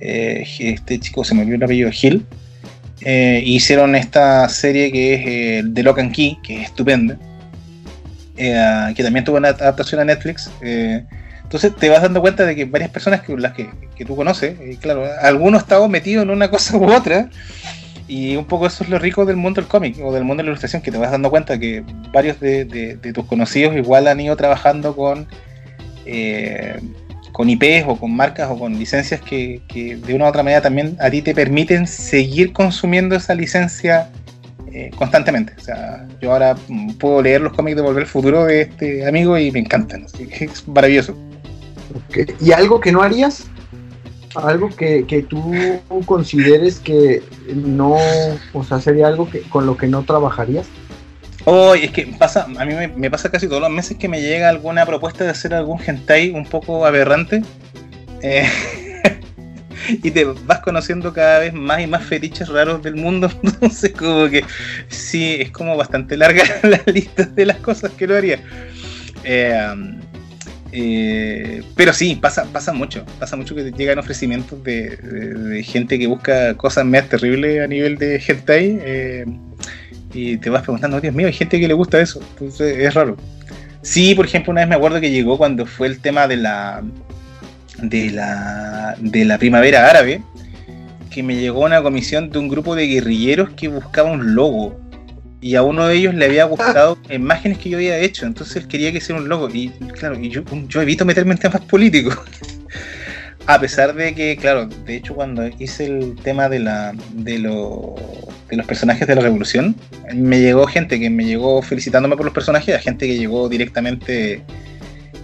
eh, 0.00 0.44
este 0.58 0.98
chico, 1.00 1.24
se 1.24 1.34
me 1.34 1.42
olvidó 1.42 1.56
el 1.56 1.62
apellido, 1.64 1.90
Hill. 1.90 2.26
Eh, 3.00 3.42
hicieron 3.44 3.94
esta 3.96 4.48
serie 4.48 4.90
que 4.92 5.14
es 5.14 5.22
eh, 5.26 5.64
The 5.72 5.82
Lock 5.82 5.98
and 5.98 6.12
Key, 6.12 6.38
que 6.42 6.62
es 6.62 6.64
estupenda 6.66 7.18
que 8.36 9.02
también 9.02 9.24
tuvo 9.24 9.36
una 9.36 9.48
adaptación 9.48 10.00
a 10.00 10.04
Netflix. 10.04 10.50
entonces 10.60 11.74
te 11.76 11.88
vas 11.88 12.02
dando 12.02 12.20
cuenta 12.20 12.44
de 12.44 12.56
que 12.56 12.64
varias 12.64 12.90
personas 12.90 13.20
que 13.22 13.36
las 13.36 13.52
que, 13.52 13.70
que 13.94 14.04
tú 14.04 14.16
conoces, 14.16 14.56
claro, 14.80 15.06
algunos 15.22 15.62
estaban 15.62 15.88
metidos 15.88 16.24
en 16.24 16.30
una 16.30 16.50
cosa 16.50 16.76
u 16.76 16.92
otra, 16.92 17.30
y 18.06 18.36
un 18.36 18.44
poco 18.44 18.66
eso 18.66 18.84
es 18.84 18.90
lo 18.90 18.98
rico 18.98 19.24
del 19.24 19.36
mundo 19.36 19.60
del 19.60 19.68
cómic 19.68 19.96
o 20.02 20.12
del 20.12 20.24
mundo 20.24 20.42
de 20.42 20.44
la 20.44 20.50
ilustración, 20.50 20.82
que 20.82 20.90
te 20.90 20.98
vas 20.98 21.10
dando 21.10 21.30
cuenta 21.30 21.58
que 21.58 21.82
varios 22.12 22.38
de, 22.40 22.98
tus 23.14 23.24
conocidos 23.24 23.74
igual 23.76 24.08
han 24.08 24.20
ido 24.20 24.36
trabajando 24.36 24.94
con, 24.94 25.26
eh, 26.04 26.78
con 27.32 27.48
IPs 27.48 27.84
o 27.86 27.96
con 27.96 28.14
marcas 28.14 28.50
o 28.50 28.58
con 28.58 28.78
licencias 28.78 29.20
que, 29.20 29.62
de 29.72 30.14
una 30.14 30.26
u 30.26 30.28
otra 30.28 30.42
manera 30.42 30.60
también 30.60 30.96
a 31.00 31.10
ti 31.10 31.22
te 31.22 31.34
permiten 31.34 31.86
seguir 31.86 32.52
consumiendo 32.52 33.16
esa 33.16 33.34
licencia 33.34 34.10
eh, 34.70 34.90
constantemente. 34.96 35.54
O 35.56 35.60
sea, 35.60 36.06
yo 36.20 36.32
ahora 36.32 36.56
mm, 36.68 36.94
puedo 36.94 37.22
leer 37.22 37.40
los 37.40 37.54
cómics 37.54 37.76
de 37.76 37.82
Volver 37.82 38.02
al 38.02 38.08
Futuro 38.08 38.44
de 38.44 38.62
este 38.62 39.06
amigo 39.06 39.38
y 39.38 39.50
me 39.50 39.60
encantan. 39.60 40.06
Es 40.30 40.66
maravilloso. 40.68 41.16
¿Y 42.40 42.52
algo 42.52 42.80
que 42.80 42.92
no 42.92 43.02
harías? 43.02 43.46
Algo 44.34 44.68
que, 44.68 45.06
que 45.06 45.22
tú 45.22 45.54
consideres 46.06 46.80
que 46.80 47.22
no, 47.54 47.96
o 48.52 48.64
sea, 48.64 48.80
sería 48.80 49.06
algo 49.06 49.30
que, 49.30 49.42
con 49.42 49.66
lo 49.66 49.76
que 49.76 49.86
no 49.86 50.02
trabajarías. 50.02 50.66
Oh, 51.44 51.74
es 51.74 51.90
que 51.90 52.06
pasa, 52.18 52.44
a 52.44 52.64
mí 52.64 52.74
me, 52.74 52.88
me 52.88 53.10
pasa 53.10 53.30
casi 53.30 53.48
todos 53.48 53.60
los 53.60 53.70
meses 53.70 53.98
que 53.98 54.08
me 54.08 54.20
llega 54.20 54.48
alguna 54.48 54.86
propuesta 54.86 55.24
de 55.24 55.30
hacer 55.30 55.54
algún 55.54 55.78
hentai 55.78 56.30
un 56.30 56.46
poco 56.46 56.86
aberrante. 56.86 57.42
eh, 58.22 58.48
y 60.02 60.10
te 60.10 60.24
vas 60.24 60.60
conociendo 60.60 61.12
cada 61.12 61.40
vez 61.40 61.52
más 61.52 61.80
y 61.80 61.86
más 61.86 62.04
fetiches 62.04 62.48
raros 62.48 62.82
del 62.82 62.96
mundo. 62.96 63.30
Entonces, 63.42 63.92
como 63.92 64.28
que 64.28 64.44
sí, 64.88 65.36
es 65.40 65.50
como 65.50 65.76
bastante 65.76 66.16
larga 66.16 66.44
la 66.62 66.80
lista 66.86 67.24
de 67.24 67.46
las 67.46 67.58
cosas 67.58 67.92
que 67.92 68.06
lo 68.06 68.16
haría. 68.16 68.40
Eh, 69.24 69.74
eh, 70.76 71.62
pero 71.76 71.92
sí, 71.92 72.16
pasa, 72.16 72.46
pasa 72.52 72.72
mucho. 72.72 73.04
Pasa 73.20 73.36
mucho 73.36 73.54
que 73.54 73.70
llegan 73.70 74.00
ofrecimientos 74.00 74.62
de 74.64 75.64
gente 75.64 76.00
que 76.00 76.08
busca 76.08 76.56
cosas 76.56 76.84
más 76.84 77.08
terribles 77.08 77.62
a 77.62 77.68
nivel 77.68 77.96
de 77.96 78.16
hentai. 78.16 78.78
eh, 78.82 79.24
y 80.12 80.36
te 80.36 80.50
vas 80.50 80.62
preguntando, 80.62 81.00
Dios 81.00 81.14
mío, 81.14 81.28
hay 81.28 81.32
gente 81.32 81.60
que 81.60 81.68
le 81.68 81.74
gusta 81.74 82.00
eso. 82.00 82.20
Entonces 82.30 82.76
es 82.78 82.92
raro. 82.92 83.16
Sí, 83.82 84.16
por 84.16 84.26
ejemplo, 84.26 84.50
una 84.50 84.62
vez 84.62 84.68
me 84.68 84.74
acuerdo 84.74 85.00
que 85.00 85.12
llegó 85.12 85.38
cuando 85.38 85.64
fue 85.64 85.86
el 85.86 86.00
tema 86.00 86.26
de 86.26 86.38
la 86.38 86.82
de 87.80 88.10
la 88.10 88.96
de 88.98 89.24
la 89.24 89.38
primavera 89.38 89.88
árabe, 89.88 90.22
que 91.10 91.22
me 91.22 91.36
llegó 91.36 91.60
una 91.64 91.82
comisión 91.82 92.30
de 92.30 92.38
un 92.38 92.48
grupo 92.48 92.74
de 92.74 92.88
guerrilleros 92.88 93.50
que 93.50 93.68
buscaba 93.68 94.10
un 94.10 94.34
logo. 94.34 94.80
Y 95.44 95.56
a 95.56 95.62
uno 95.62 95.86
de 95.86 95.96
ellos 95.96 96.14
le 96.14 96.24
había 96.24 96.44
gustado 96.54 96.96
imágenes 97.10 97.58
que 97.58 97.68
yo 97.68 97.76
había 97.76 97.98
hecho. 97.98 98.24
Entonces 98.24 98.56
él 98.56 98.66
quería 98.66 98.90
que 98.92 98.98
hiciera 98.98 99.20
un 99.20 99.28
logo. 99.28 99.50
Y 99.50 99.68
claro, 99.92 100.18
y 100.18 100.30
yo, 100.30 100.42
yo 100.68 100.80
evito 100.80 101.04
meterme 101.04 101.32
en 101.32 101.38
temas 101.38 101.60
políticos. 101.60 102.18
A 103.46 103.60
pesar 103.60 103.94
de 103.94 104.14
que, 104.14 104.38
claro, 104.38 104.64
de 104.64 104.96
hecho 104.96 105.14
cuando 105.14 105.46
hice 105.58 105.84
el 105.84 106.16
tema 106.16 106.48
de, 106.48 106.60
la, 106.60 106.94
de, 107.12 107.38
lo, 107.38 107.94
de 108.48 108.56
los 108.56 108.64
personajes 108.64 109.06
de 109.06 109.14
la 109.14 109.20
revolución, 109.20 109.76
me 110.14 110.40
llegó 110.40 110.66
gente 110.66 110.98
que 110.98 111.10
me 111.10 111.26
llegó 111.26 111.60
felicitándome 111.60 112.16
por 112.16 112.24
los 112.24 112.32
personajes, 112.32 112.74
a 112.74 112.78
gente 112.78 113.06
que 113.06 113.18
llegó 113.18 113.50
directamente 113.50 114.42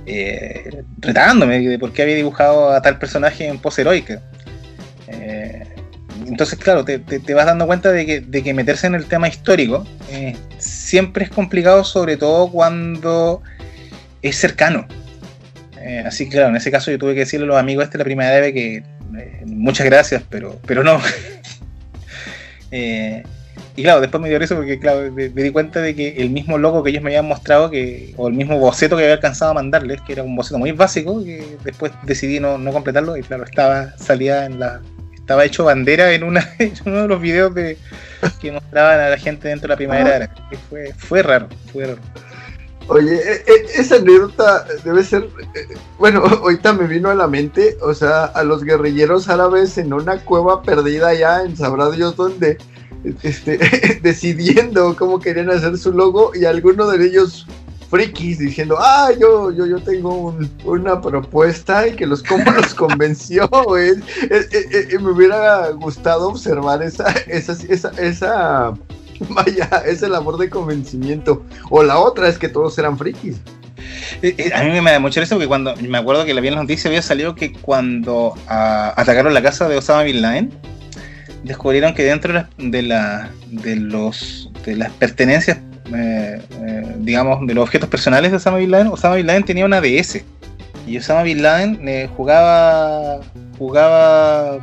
eh, 0.04 0.82
retándome 0.98 1.60
de 1.60 1.78
por 1.78 1.94
qué 1.94 2.02
había 2.02 2.16
dibujado 2.16 2.70
a 2.72 2.82
tal 2.82 2.98
personaje 2.98 3.46
en 3.48 3.58
pose 3.58 3.80
heroica. 3.80 4.20
Eh, 5.08 5.79
entonces, 6.26 6.58
claro, 6.58 6.84
te, 6.84 6.98
vas 7.34 7.46
dando 7.46 7.66
cuenta 7.66 7.92
de 7.92 8.04
que, 8.06 8.54
meterse 8.54 8.86
en 8.86 8.94
el 8.94 9.06
tema 9.06 9.28
histórico 9.28 9.86
eh, 10.10 10.36
siempre 10.58 11.24
es 11.24 11.30
complicado, 11.30 11.84
sobre 11.84 12.16
todo 12.16 12.50
cuando 12.50 13.42
es 14.22 14.36
cercano. 14.36 14.86
Eh, 15.80 16.04
así 16.06 16.26
que, 16.26 16.32
claro, 16.32 16.48
en 16.48 16.56
ese 16.56 16.70
caso 16.70 16.90
yo 16.90 16.98
tuve 16.98 17.14
que 17.14 17.20
decirle 17.20 17.44
a 17.44 17.48
los 17.48 17.56
amigos 17.56 17.84
este 17.84 17.98
la 17.98 18.04
primera 18.04 18.38
vez 18.38 18.52
que 18.52 18.76
eh, 18.76 19.42
muchas 19.46 19.86
gracias, 19.86 20.22
pero, 20.28 20.58
pero 20.66 20.84
no. 20.84 21.00
Y 23.76 23.82
claro, 23.82 24.00
después 24.00 24.20
me 24.20 24.28
dio 24.28 24.38
eso 24.38 24.56
porque, 24.56 24.78
claro, 24.78 25.10
me, 25.12 25.28
di 25.28 25.50
cuenta 25.50 25.80
de 25.80 25.94
que 25.94 26.16
el 26.18 26.30
mismo 26.30 26.58
logo 26.58 26.82
que 26.82 26.90
ellos 26.90 27.02
me 27.02 27.10
habían 27.10 27.26
mostrado, 27.26 27.70
que, 27.70 28.12
o 28.16 28.28
el 28.28 28.34
mismo 28.34 28.58
boceto 28.58 28.96
que 28.96 29.04
había 29.04 29.14
alcanzado 29.14 29.52
a 29.52 29.54
mandarles, 29.54 30.00
que 30.02 30.12
era 30.12 30.22
un 30.22 30.36
boceto 30.36 30.58
muy 30.58 30.72
básico, 30.72 31.24
que 31.24 31.56
después 31.64 31.92
decidí 32.02 32.40
no, 32.40 32.58
no 32.58 32.72
completarlo 32.72 33.16
y, 33.16 33.22
claro, 33.22 33.44
estaba 33.44 33.96
salía 33.96 34.44
en 34.44 34.60
la 34.60 34.82
estaba 35.30 35.44
hecho 35.44 35.62
bandera 35.62 36.12
en, 36.12 36.24
una, 36.24 36.44
en 36.58 36.72
uno 36.86 37.02
de 37.02 37.08
los 37.08 37.20
videos 37.20 37.54
de, 37.54 37.78
que 38.40 38.50
mostraban 38.50 38.98
a 38.98 39.10
la 39.10 39.16
gente 39.16 39.46
dentro 39.46 39.68
de 39.68 39.74
la 39.74 39.76
primavera. 39.76 40.34
Fue, 40.68 40.92
fue 40.98 41.22
raro, 41.22 41.48
fue 41.72 41.86
raro. 41.86 42.00
Oye, 42.88 43.14
e, 43.14 43.34
e, 43.46 43.80
esa 43.80 43.94
anécdota 43.94 44.66
debe 44.84 45.04
ser, 45.04 45.28
eh, 45.54 45.68
bueno, 46.00 46.24
ahorita 46.42 46.72
me 46.72 46.88
vino 46.88 47.10
a 47.10 47.14
la 47.14 47.28
mente, 47.28 47.76
o 47.80 47.94
sea, 47.94 48.24
a 48.24 48.42
los 48.42 48.64
guerrilleros 48.64 49.28
árabes 49.28 49.78
en 49.78 49.92
una 49.92 50.18
cueva 50.18 50.62
perdida 50.62 51.14
ya 51.14 51.44
en 51.44 51.56
sabrá 51.56 51.92
Dios 51.92 52.16
dónde, 52.16 52.58
este, 53.22 54.00
decidiendo 54.02 54.96
cómo 54.96 55.20
querían 55.20 55.50
hacer 55.50 55.78
su 55.78 55.92
logo 55.92 56.32
y 56.34 56.44
alguno 56.44 56.88
de 56.88 57.06
ellos 57.06 57.46
frikis 57.90 58.38
diciendo, 58.38 58.76
ah, 58.78 59.10
yo, 59.20 59.50
yo, 59.52 59.66
yo 59.66 59.80
tengo 59.80 60.34
una 60.64 61.00
propuesta 61.00 61.88
y 61.88 61.96
que 61.96 62.06
los, 62.06 62.22
como 62.22 62.50
los 62.52 62.74
convenció, 62.74 63.48
güey. 63.66 63.92
me 65.00 65.10
hubiera 65.10 65.70
gustado 65.70 66.28
observar 66.28 66.82
esa, 66.82 67.10
esa, 67.26 67.56
esa, 67.68 67.90
esa 67.98 68.74
Vaya, 69.28 69.68
es 69.86 70.02
el 70.02 70.12
labor 70.12 70.38
de 70.38 70.48
convencimiento. 70.48 71.44
O 71.68 71.82
la 71.82 71.98
otra 71.98 72.28
es 72.28 72.38
que 72.38 72.48
todos 72.48 72.78
eran 72.78 72.96
frikis. 72.96 73.36
Eh, 74.22 74.34
eh, 74.36 74.50
a 74.54 74.62
mí 74.62 74.80
me 74.80 74.90
da 74.90 74.98
mucho 74.98 75.20
eso 75.20 75.36
porque 75.36 75.48
cuando 75.48 75.74
me 75.76 75.98
acuerdo 75.98 76.24
que 76.24 76.34
la 76.34 76.40
vi 76.40 76.48
en 76.48 76.54
las 76.54 76.64
noticias 76.64 76.86
había 76.86 77.02
salido 77.02 77.34
que 77.34 77.52
cuando 77.52 78.34
ah, 78.48 78.92
atacaron 78.96 79.32
la 79.32 79.42
casa 79.42 79.68
de 79.68 79.76
Osama 79.76 80.02
Bin 80.02 80.20
Laden 80.20 80.50
descubrieron 81.44 81.94
que 81.94 82.04
dentro 82.04 82.46
de, 82.58 82.82
la, 82.82 83.30
de 83.46 83.76
los 83.76 84.50
de 84.66 84.76
las 84.76 84.90
pertenencias 84.92 85.58
eh, 85.94 86.40
digamos 86.98 87.46
de 87.46 87.54
los 87.54 87.64
objetos 87.64 87.88
personales 87.88 88.30
de 88.30 88.36
Osama 88.36 88.58
Bin 88.58 88.70
Laden 88.70 88.88
Osama 88.88 89.16
Bin 89.16 89.26
Laden 89.26 89.44
tenía 89.44 89.64
una 89.64 89.80
DS 89.80 90.22
y 90.86 90.98
Osama 90.98 91.22
Bin 91.22 91.42
Laden 91.42 92.08
jugaba 92.16 93.20
jugaba 93.58 94.58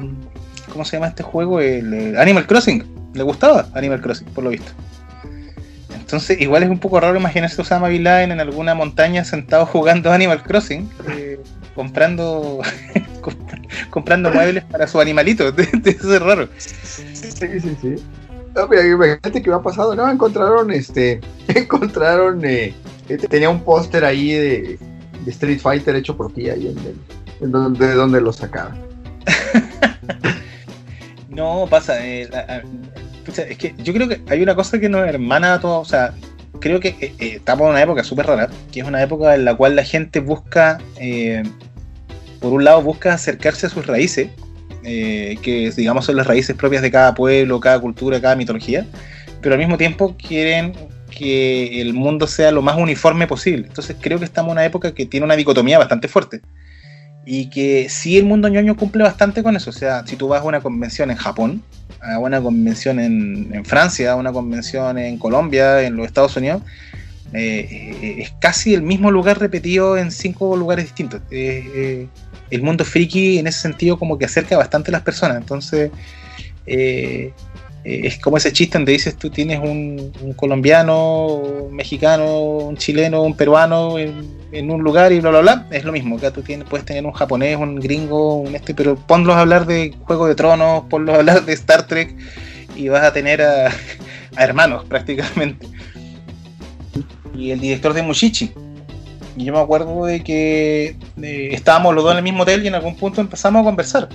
¿cómo 0.72 0.86
se 0.86 0.98
llama 0.98 1.08
este 1.08 1.24
juego? 1.24 1.60
el 1.62 2.18
Animal 2.18 2.48
Crossing 2.48 2.98
le 3.18 3.24
gustaba 3.24 3.68
Animal 3.74 4.02
Crossing, 4.02 4.28
por 4.28 4.44
lo 4.44 4.52
visto. 4.52 4.72
Entonces, 5.94 6.40
igual 6.40 6.64
es 6.64 6.70
un 6.70 6.80
poco 6.80 7.00
raro 7.00 7.18
imaginarse 7.18 7.60
a 7.60 7.64
Osama 7.64 7.90
Bin 7.90 8.04
Laden 8.04 8.32
en 8.32 8.40
alguna 8.40 8.76
montaña 8.76 9.26
sentado 9.26 9.66
jugando 9.74 10.12
Animal 10.12 10.44
Crossing, 10.44 10.90
eh, 11.10 11.40
comprando 11.76 12.62
comprando 13.90 14.32
muebles 14.32 14.64
para 14.64 14.88
su 14.88 15.02
animalito. 15.02 15.50
Eso 15.50 16.14
es 16.16 16.22
raro. 16.22 16.48
Sí, 16.58 17.04
sí, 17.14 17.78
sí. 17.82 17.96
No, 18.58 18.74
imagínate 18.74 19.42
que 19.42 19.50
me 19.50 19.56
ha 19.56 19.62
pasado, 19.62 19.96
no, 19.96 20.10
encontraron 20.10 20.72
este, 20.72 21.22
encontraron, 21.48 22.44
eh, 22.44 22.74
este, 23.08 23.28
tenía 23.28 23.50
un 23.50 23.62
póster 23.62 24.04
ahí 24.04 24.32
de, 24.32 24.80
Street 25.28 25.60
Fighter 25.60 25.96
hecho 25.96 26.16
por 26.16 26.34
ti 26.34 26.50
ahí 26.50 26.74
en, 27.42 27.52
donde, 27.52 27.88
de 27.88 27.94
donde 27.94 28.22
lo 28.22 28.32
sacaron. 28.32 28.78
no, 31.30 31.68
pasa, 31.70 32.06
eh, 32.06 32.30
es 33.28 33.58
que 33.58 33.76
yo 33.78 33.94
creo 33.94 34.08
que 34.08 34.22
hay 34.30 34.42
una 34.42 34.56
cosa 34.56 34.80
que 34.80 34.90
nos 34.90 35.06
hermana 35.08 35.56
a 35.56 35.60
todos, 35.60 35.88
o 35.88 35.90
sea, 35.90 36.14
creo 36.60 36.80
que 36.80 36.90
eh, 36.90 37.14
eh, 37.20 37.34
estamos 37.36 37.66
en 37.66 37.72
una 37.72 37.82
época 37.82 38.04
súper 38.04 38.28
rara, 38.28 38.50
que 38.72 38.82
es 38.82 38.88
una 38.88 39.02
época 39.02 39.36
en 39.36 39.46
la 39.46 39.56
cual 39.56 39.76
la 39.76 39.84
gente 39.84 40.20
busca, 40.20 40.80
eh, 40.98 41.44
por 42.40 42.54
un 42.54 42.64
lado, 42.64 42.82
busca 42.82 43.14
acercarse 43.14 43.68
a 43.68 43.70
sus 43.70 43.86
raíces, 43.86 44.30
que 44.84 45.72
digamos 45.76 46.06
son 46.06 46.16
las 46.16 46.28
raíces 46.28 46.56
propias 46.56 46.82
de 46.82 46.92
cada 46.92 47.14
pueblo, 47.14 47.60
cada 47.60 47.80
cultura, 47.80 48.22
cada 48.22 48.36
mitología, 48.36 48.86
pero 49.42 49.54
al 49.56 49.60
mismo 49.60 49.78
tiempo 49.78 50.16
quieren 50.18 50.74
que 51.18 51.82
el 51.82 51.94
mundo 51.94 52.28
sea 52.28 52.52
lo 52.52 52.62
más 52.62 52.78
uniforme 52.78 53.28
posible. 53.28 53.68
Entonces 53.68 53.96
creo 54.00 54.20
que 54.20 54.26
estamos 54.26 54.50
en 54.50 54.54
una 54.54 54.66
época 54.66 54.94
que 54.94 55.06
tiene 55.06 55.26
una 55.26 55.36
dicotomía 55.36 55.80
bastante 55.80 56.08
fuerte. 56.08 56.42
Y 57.26 57.50
que 57.50 57.90
sí 57.90 58.18
el 58.18 58.26
mundo 58.26 58.48
ñoño 58.48 58.78
cumple 58.78 59.04
bastante 59.04 59.44
con 59.44 59.56
eso. 59.56 59.70
O 59.70 59.74
sea, 59.74 60.06
si 60.06 60.16
tú 60.16 60.28
vas 60.28 60.42
a 60.42 60.46
una 60.46 60.62
convención 60.62 61.12
en 61.12 61.18
Japón, 61.18 61.64
a 62.02 62.20
una 62.20 62.42
convención 62.42 63.00
en, 63.00 63.66
Francia, 63.66 64.14
a 64.14 64.16
una 64.16 64.32
convención 64.32 64.98
en 64.98 65.18
Colombia, 65.18 65.82
en 65.82 65.98
los 65.98 66.06
Estados 66.06 66.38
Unidos, 66.38 66.62
eh, 67.34 67.68
eh, 68.02 68.16
es 68.20 68.34
casi 68.40 68.74
el 68.74 68.82
mismo 68.82 69.12
lugar 69.12 69.40
repetido 69.40 69.98
en 69.98 70.12
cinco 70.12 70.56
lugares 70.56 70.86
distintos. 70.86 71.22
Eh, 71.32 72.08
el 72.50 72.62
mundo 72.62 72.86
friki 72.86 73.40
en 73.40 73.48
ese 73.48 73.60
sentido 73.60 73.98
como 74.00 74.18
que 74.18 74.26
acerca 74.26 74.58
bastante 74.58 74.92
a 74.92 74.94
las 74.94 75.02
personas. 75.02 75.38
Entonces, 75.38 75.92
es 77.88 78.18
como 78.20 78.36
ese 78.36 78.52
chiste 78.52 78.78
donde 78.78 78.92
dices 78.92 79.16
tú 79.16 79.30
tienes 79.30 79.60
un, 79.60 80.12
colombiano, 80.36 81.36
un 81.36 81.76
mexicano, 81.76 82.42
un 82.42 82.76
chileno, 82.76 83.22
un 83.22 83.36
peruano 83.36 83.98
en, 83.98 84.72
un 84.72 84.82
lugar 84.82 85.14
y 85.14 85.22
bla 85.22 85.30
bla 85.30 85.40
bla. 85.40 85.68
Es 85.72 85.86
lo 85.86 85.94
mismo, 85.94 86.18
acá 86.18 86.32
tú 86.32 86.44
puedes 86.70 86.86
tener 86.86 87.06
un 87.06 87.14
japonés, 87.14 87.58
un 87.58 87.76
gringo, 87.76 88.36
un 88.36 88.56
este, 88.56 88.74
pero 88.74 88.96
ponlos 88.96 89.36
a 89.36 89.42
hablar 89.42 89.66
de 89.66 89.96
Juego 90.04 90.28
de 90.28 90.36
Tronos, 90.36 90.84
ponlos 90.90 91.16
a 91.16 91.20
hablar 91.20 91.46
de 91.46 91.54
Star 91.54 91.88
Trek 91.88 92.14
y 92.76 92.90
vas 92.90 93.04
a 93.04 93.14
tener 93.14 93.42
a, 93.42 93.72
hermanos 94.38 94.84
prácticamente. 94.86 95.66
Y 97.34 97.52
el 97.52 97.60
director 97.60 97.94
de 97.94 98.02
Mushichi. 98.02 98.52
Y 99.38 99.46
yo 99.46 99.54
me 99.54 99.60
acuerdo 99.60 100.06
de 100.06 100.24
que 100.24 100.96
eh, 101.22 101.50
estábamos 101.52 101.94
los 101.94 102.04
dos 102.04 102.14
en 102.14 102.18
el 102.18 102.24
mismo 102.24 102.44
hotel 102.44 102.64
y 102.64 102.68
en 102.68 102.76
algún 102.76 102.96
punto 102.96 103.22
empezamos 103.22 103.62
a 103.62 103.66
conversar. 103.66 104.10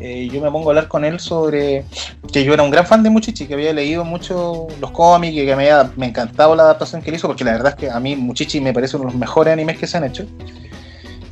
Eh, 0.00 0.28
yo 0.32 0.40
me 0.40 0.50
pongo 0.50 0.68
a 0.68 0.70
hablar 0.70 0.88
con 0.88 1.04
él 1.04 1.20
sobre 1.20 1.84
que 2.32 2.42
yo 2.42 2.54
era 2.54 2.62
un 2.62 2.70
gran 2.70 2.86
fan 2.86 3.02
de 3.02 3.10
Muchichi, 3.10 3.46
que 3.46 3.54
había 3.54 3.72
leído 3.72 4.04
mucho 4.04 4.66
los 4.80 4.90
cómics 4.90 5.34
y 5.34 5.46
que 5.46 5.54
me 5.54 5.70
había 5.70 5.92
me 5.96 6.06
encantado 6.06 6.56
la 6.56 6.64
adaptación 6.64 7.02
que 7.02 7.10
él 7.10 7.16
hizo, 7.16 7.28
porque 7.28 7.44
la 7.44 7.52
verdad 7.52 7.74
es 7.74 7.74
que 7.76 7.90
a 7.90 8.00
mí 8.00 8.16
Muchichi 8.16 8.60
me 8.60 8.72
parece 8.72 8.96
uno 8.96 9.06
de 9.06 9.12
los 9.12 9.20
mejores 9.20 9.52
animes 9.52 9.78
que 9.78 9.86
se 9.86 9.98
han 9.98 10.04
hecho. 10.04 10.26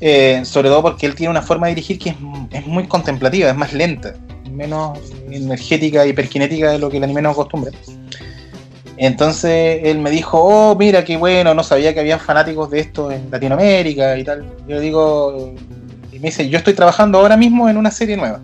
Eh, 0.02 0.42
sobre 0.44 0.68
todo 0.68 0.82
porque 0.82 1.06
él 1.06 1.14
tiene 1.14 1.30
una 1.30 1.42
forma 1.42 1.66
de 1.66 1.74
dirigir 1.74 1.98
que 1.98 2.10
es, 2.52 2.66
muy 2.66 2.86
contemplativa, 2.86 3.50
es 3.50 3.56
más 3.56 3.72
lenta, 3.72 4.14
menos 4.50 4.98
energética 5.30 6.06
y 6.06 6.10
hiperkinética 6.10 6.70
de 6.70 6.78
lo 6.78 6.90
que 6.90 6.98
el 6.98 7.04
anime 7.04 7.22
nos 7.22 7.32
acostumbra. 7.32 7.72
Entonces 9.02 9.80
él 9.84 9.98
me 9.98 10.10
dijo, 10.10 10.38
oh, 10.38 10.76
mira 10.76 11.04
qué 11.04 11.16
bueno, 11.16 11.54
no 11.54 11.62
sabía 11.62 11.94
que 11.94 12.00
había 12.00 12.18
fanáticos 12.18 12.70
de 12.70 12.80
esto 12.80 13.10
en 13.10 13.30
Latinoamérica 13.30 14.16
y 14.18 14.24
tal. 14.24 14.44
Yo 14.68 14.78
digo, 14.78 15.54
y 16.12 16.18
me 16.18 16.28
dice, 16.28 16.48
yo 16.48 16.58
estoy 16.58 16.74
trabajando 16.74 17.18
ahora 17.18 17.36
mismo 17.36 17.68
en 17.68 17.76
una 17.78 17.90
serie 17.90 18.16
nueva 18.16 18.40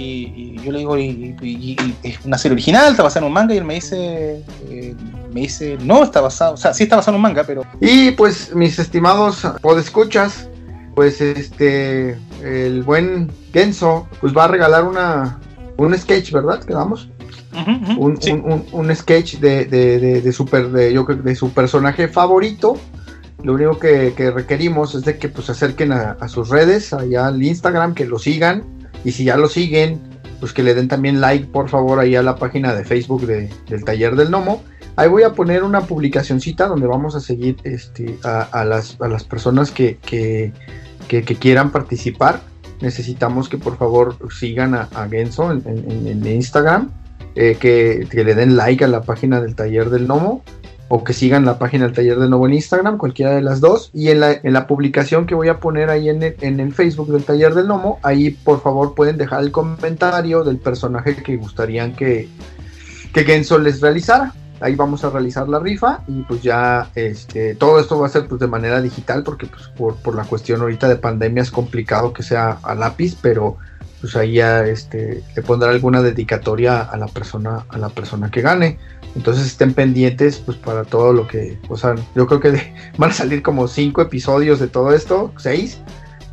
y, 0.00 0.60
yo 0.62 0.72
le 0.72 0.78
digo, 0.78 0.98
y, 0.98 1.76
es 2.02 2.24
una 2.24 2.38
serie 2.38 2.54
original, 2.54 2.90
está 2.90 3.02
basada 3.02 3.26
en 3.26 3.28
un 3.28 3.32
manga, 3.32 3.54
y 3.54 3.58
él 3.58 3.64
me 3.64 3.74
dice, 3.74 4.44
eh, 4.68 4.94
me 5.32 5.40
dice, 5.40 5.76
no, 5.82 6.02
está 6.02 6.20
basado, 6.20 6.54
o 6.54 6.56
sea, 6.56 6.74
sí 6.74 6.84
está 6.84 6.96
basado 6.96 7.14
en 7.14 7.16
un 7.16 7.22
manga, 7.22 7.44
pero... 7.44 7.62
Y 7.80 8.12
pues, 8.12 8.54
mis 8.54 8.78
estimados 8.78 9.46
podescuchas, 9.60 10.48
pues 10.94 11.20
este, 11.20 12.18
el 12.42 12.82
buen 12.82 13.30
Genso, 13.52 14.08
pues 14.20 14.36
va 14.36 14.44
a 14.44 14.48
regalar 14.48 14.84
una, 14.84 15.38
un 15.76 15.96
sketch, 15.96 16.32
¿verdad? 16.32 16.62
Quedamos. 16.64 17.08
Un, 17.98 18.64
un, 18.72 18.94
sketch 18.96 19.38
de, 19.38 19.64
de, 19.64 20.20
de, 20.20 20.32
super, 20.32 20.70
de, 20.70 20.92
yo, 20.92 21.04
de 21.04 21.34
su 21.34 21.50
personaje 21.52 22.08
favorito. 22.08 22.76
Lo 23.42 23.54
único 23.54 23.78
que, 23.78 24.12
requerimos 24.34 24.94
es 24.94 25.02
de 25.02 25.18
que 25.18 25.28
pues 25.28 25.46
se 25.46 25.52
acerquen 25.52 25.92
a, 25.92 26.12
a, 26.20 26.28
sus 26.28 26.50
redes, 26.50 26.92
allá 26.92 27.26
al 27.28 27.42
Instagram, 27.42 27.94
que 27.94 28.04
lo 28.04 28.18
sigan, 28.18 28.64
y 29.04 29.12
si 29.12 29.24
ya 29.24 29.36
lo 29.36 29.48
siguen, 29.48 29.98
pues 30.40 30.52
que 30.52 30.62
le 30.62 30.74
den 30.74 30.88
también 30.88 31.20
like, 31.20 31.46
por 31.46 31.68
favor, 31.68 31.98
ahí 31.98 32.16
a 32.16 32.22
la 32.22 32.36
página 32.36 32.74
de 32.74 32.84
Facebook 32.84 33.26
del 33.26 33.84
Taller 33.84 34.14
del 34.16 34.30
Nomo. 34.30 34.62
Ahí 34.96 35.08
voy 35.08 35.22
a 35.22 35.32
poner 35.32 35.62
una 35.62 35.82
publicacioncita 35.82 36.66
donde 36.66 36.86
vamos 36.86 37.14
a 37.14 37.20
seguir 37.20 37.56
este, 37.64 38.18
a, 38.24 38.64
las, 38.64 38.96
personas 39.24 39.70
que, 39.70 39.96
quieran 41.38 41.70
participar. 41.70 42.42
necesitamos 42.82 43.48
que 43.48 43.56
por 43.56 43.78
favor 43.78 44.16
sigan 44.30 44.74
a, 44.74 44.88
a 44.94 45.08
Genso 45.08 45.50
en, 45.50 45.62
en- 45.66 46.06
en 46.06 46.26
Instagram, 46.26 46.90
eh, 47.34 47.56
que, 47.58 48.06
le 48.12 48.34
den 48.34 48.56
like 48.56 48.84
a 48.84 48.88
la 48.88 49.02
página 49.02 49.40
del 49.40 49.54
taller 49.54 49.90
del 49.90 50.06
Nomo 50.06 50.42
o 50.88 51.04
que 51.04 51.12
sigan 51.12 51.44
la 51.44 51.58
página 51.58 51.84
del 51.84 51.94
taller 51.94 52.18
del 52.18 52.30
Nomo 52.30 52.48
en 52.48 52.54
Instagram, 52.54 52.98
cualquiera 52.98 53.32
de 53.32 53.42
las 53.42 53.60
dos. 53.60 53.90
Y 53.94 54.08
en 54.08 54.20
la, 54.20 54.32
en 54.32 54.52
la 54.52 54.66
publicación 54.66 55.24
que 55.26 55.36
voy 55.36 55.48
a 55.48 55.60
poner 55.60 55.88
ahí 55.88 56.08
en 56.08 56.22
el, 56.22 56.34
en 56.40 56.58
el 56.58 56.74
Facebook 56.74 57.12
del 57.12 57.22
taller 57.22 57.54
del 57.54 57.68
Nomo, 57.68 58.00
ahí 58.02 58.30
por 58.30 58.60
favor 58.60 58.94
pueden 58.94 59.16
dejar 59.16 59.42
el 59.42 59.52
comentario 59.52 60.42
del 60.42 60.58
personaje 60.58 61.14
que 61.14 61.36
gustarían 61.36 61.94
que, 61.94 62.28
que 63.12 63.24
Genso 63.24 63.58
les 63.58 63.80
realizara. 63.80 64.34
Ahí 64.60 64.74
vamos 64.74 65.04
a 65.04 65.10
realizar 65.10 65.48
la 65.48 65.58
rifa 65.58 66.02
y 66.06 66.22
pues 66.22 66.42
ya 66.42 66.90
este, 66.94 67.54
todo 67.54 67.80
esto 67.80 67.98
va 67.98 68.06
a 68.06 68.10
ser 68.10 68.26
pues 68.26 68.40
de 68.40 68.46
manera 68.46 68.82
digital 68.82 69.22
porque 69.22 69.46
pues 69.46 69.68
por, 69.68 69.96
por 69.96 70.14
la 70.14 70.24
cuestión 70.24 70.60
ahorita 70.60 70.86
de 70.86 70.96
pandemia 70.96 71.42
es 71.42 71.50
complicado 71.50 72.12
que 72.12 72.22
sea 72.22 72.58
a 72.62 72.74
lápiz, 72.74 73.16
pero 73.22 73.56
pues 74.00 74.16
ahí 74.16 74.34
ya 74.34 74.64
este, 74.64 75.22
le 75.36 75.42
pondrá 75.42 75.70
alguna 75.70 76.00
dedicatoria 76.02 76.80
a 76.80 76.96
la 76.96 77.06
persona 77.06 77.64
a 77.68 77.78
la 77.78 77.88
persona 77.90 78.30
que 78.30 78.40
gane. 78.40 78.78
Entonces 79.16 79.46
estén 79.46 79.74
pendientes 79.74 80.38
pues 80.38 80.56
para 80.56 80.84
todo 80.84 81.12
lo 81.12 81.26
que, 81.26 81.58
o 81.68 81.76
sea, 81.76 81.94
yo 82.14 82.26
creo 82.26 82.40
que 82.40 82.52
de- 82.52 82.74
van 82.98 83.10
a 83.10 83.14
salir 83.14 83.42
como 83.42 83.66
cinco 83.68 84.00
episodios 84.02 84.58
de 84.60 84.68
todo 84.68 84.94
esto, 84.94 85.32
seis. 85.36 85.78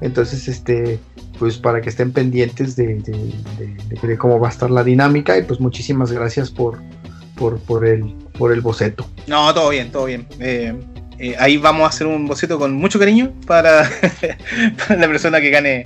Entonces 0.01 0.47
este 0.47 0.99
pues 1.39 1.57
para 1.57 1.81
que 1.81 1.89
estén 1.89 2.11
pendientes 2.11 2.75
de, 2.75 2.95
de- 2.95 4.07
de- 4.07 4.17
cómo 4.17 4.39
va 4.39 4.47
a 4.47 4.51
estar 4.51 4.71
la 4.71 4.83
dinámica 4.83 5.37
y 5.37 5.43
pues 5.43 5.59
muchísimas 5.59 6.11
gracias 6.11 6.49
por, 6.49 6.79
por, 7.35 7.59
por, 7.59 7.85
el, 7.85 8.15
por 8.37 8.51
el 8.51 8.61
boceto. 8.61 9.07
No, 9.27 9.53
todo 9.53 9.69
bien, 9.69 9.91
todo 9.91 10.05
bien. 10.05 10.25
Eh, 10.39 10.73
eh, 11.19 11.35
ahí 11.39 11.57
vamos 11.57 11.83
a 11.83 11.87
hacer 11.89 12.07
un 12.07 12.25
boceto 12.27 12.57
con 12.57 12.73
mucho 12.73 12.97
cariño 12.97 13.33
para, 13.45 13.87
para 14.87 14.99
la 14.99 15.07
persona 15.07 15.39
que 15.41 15.49
gane 15.51 15.85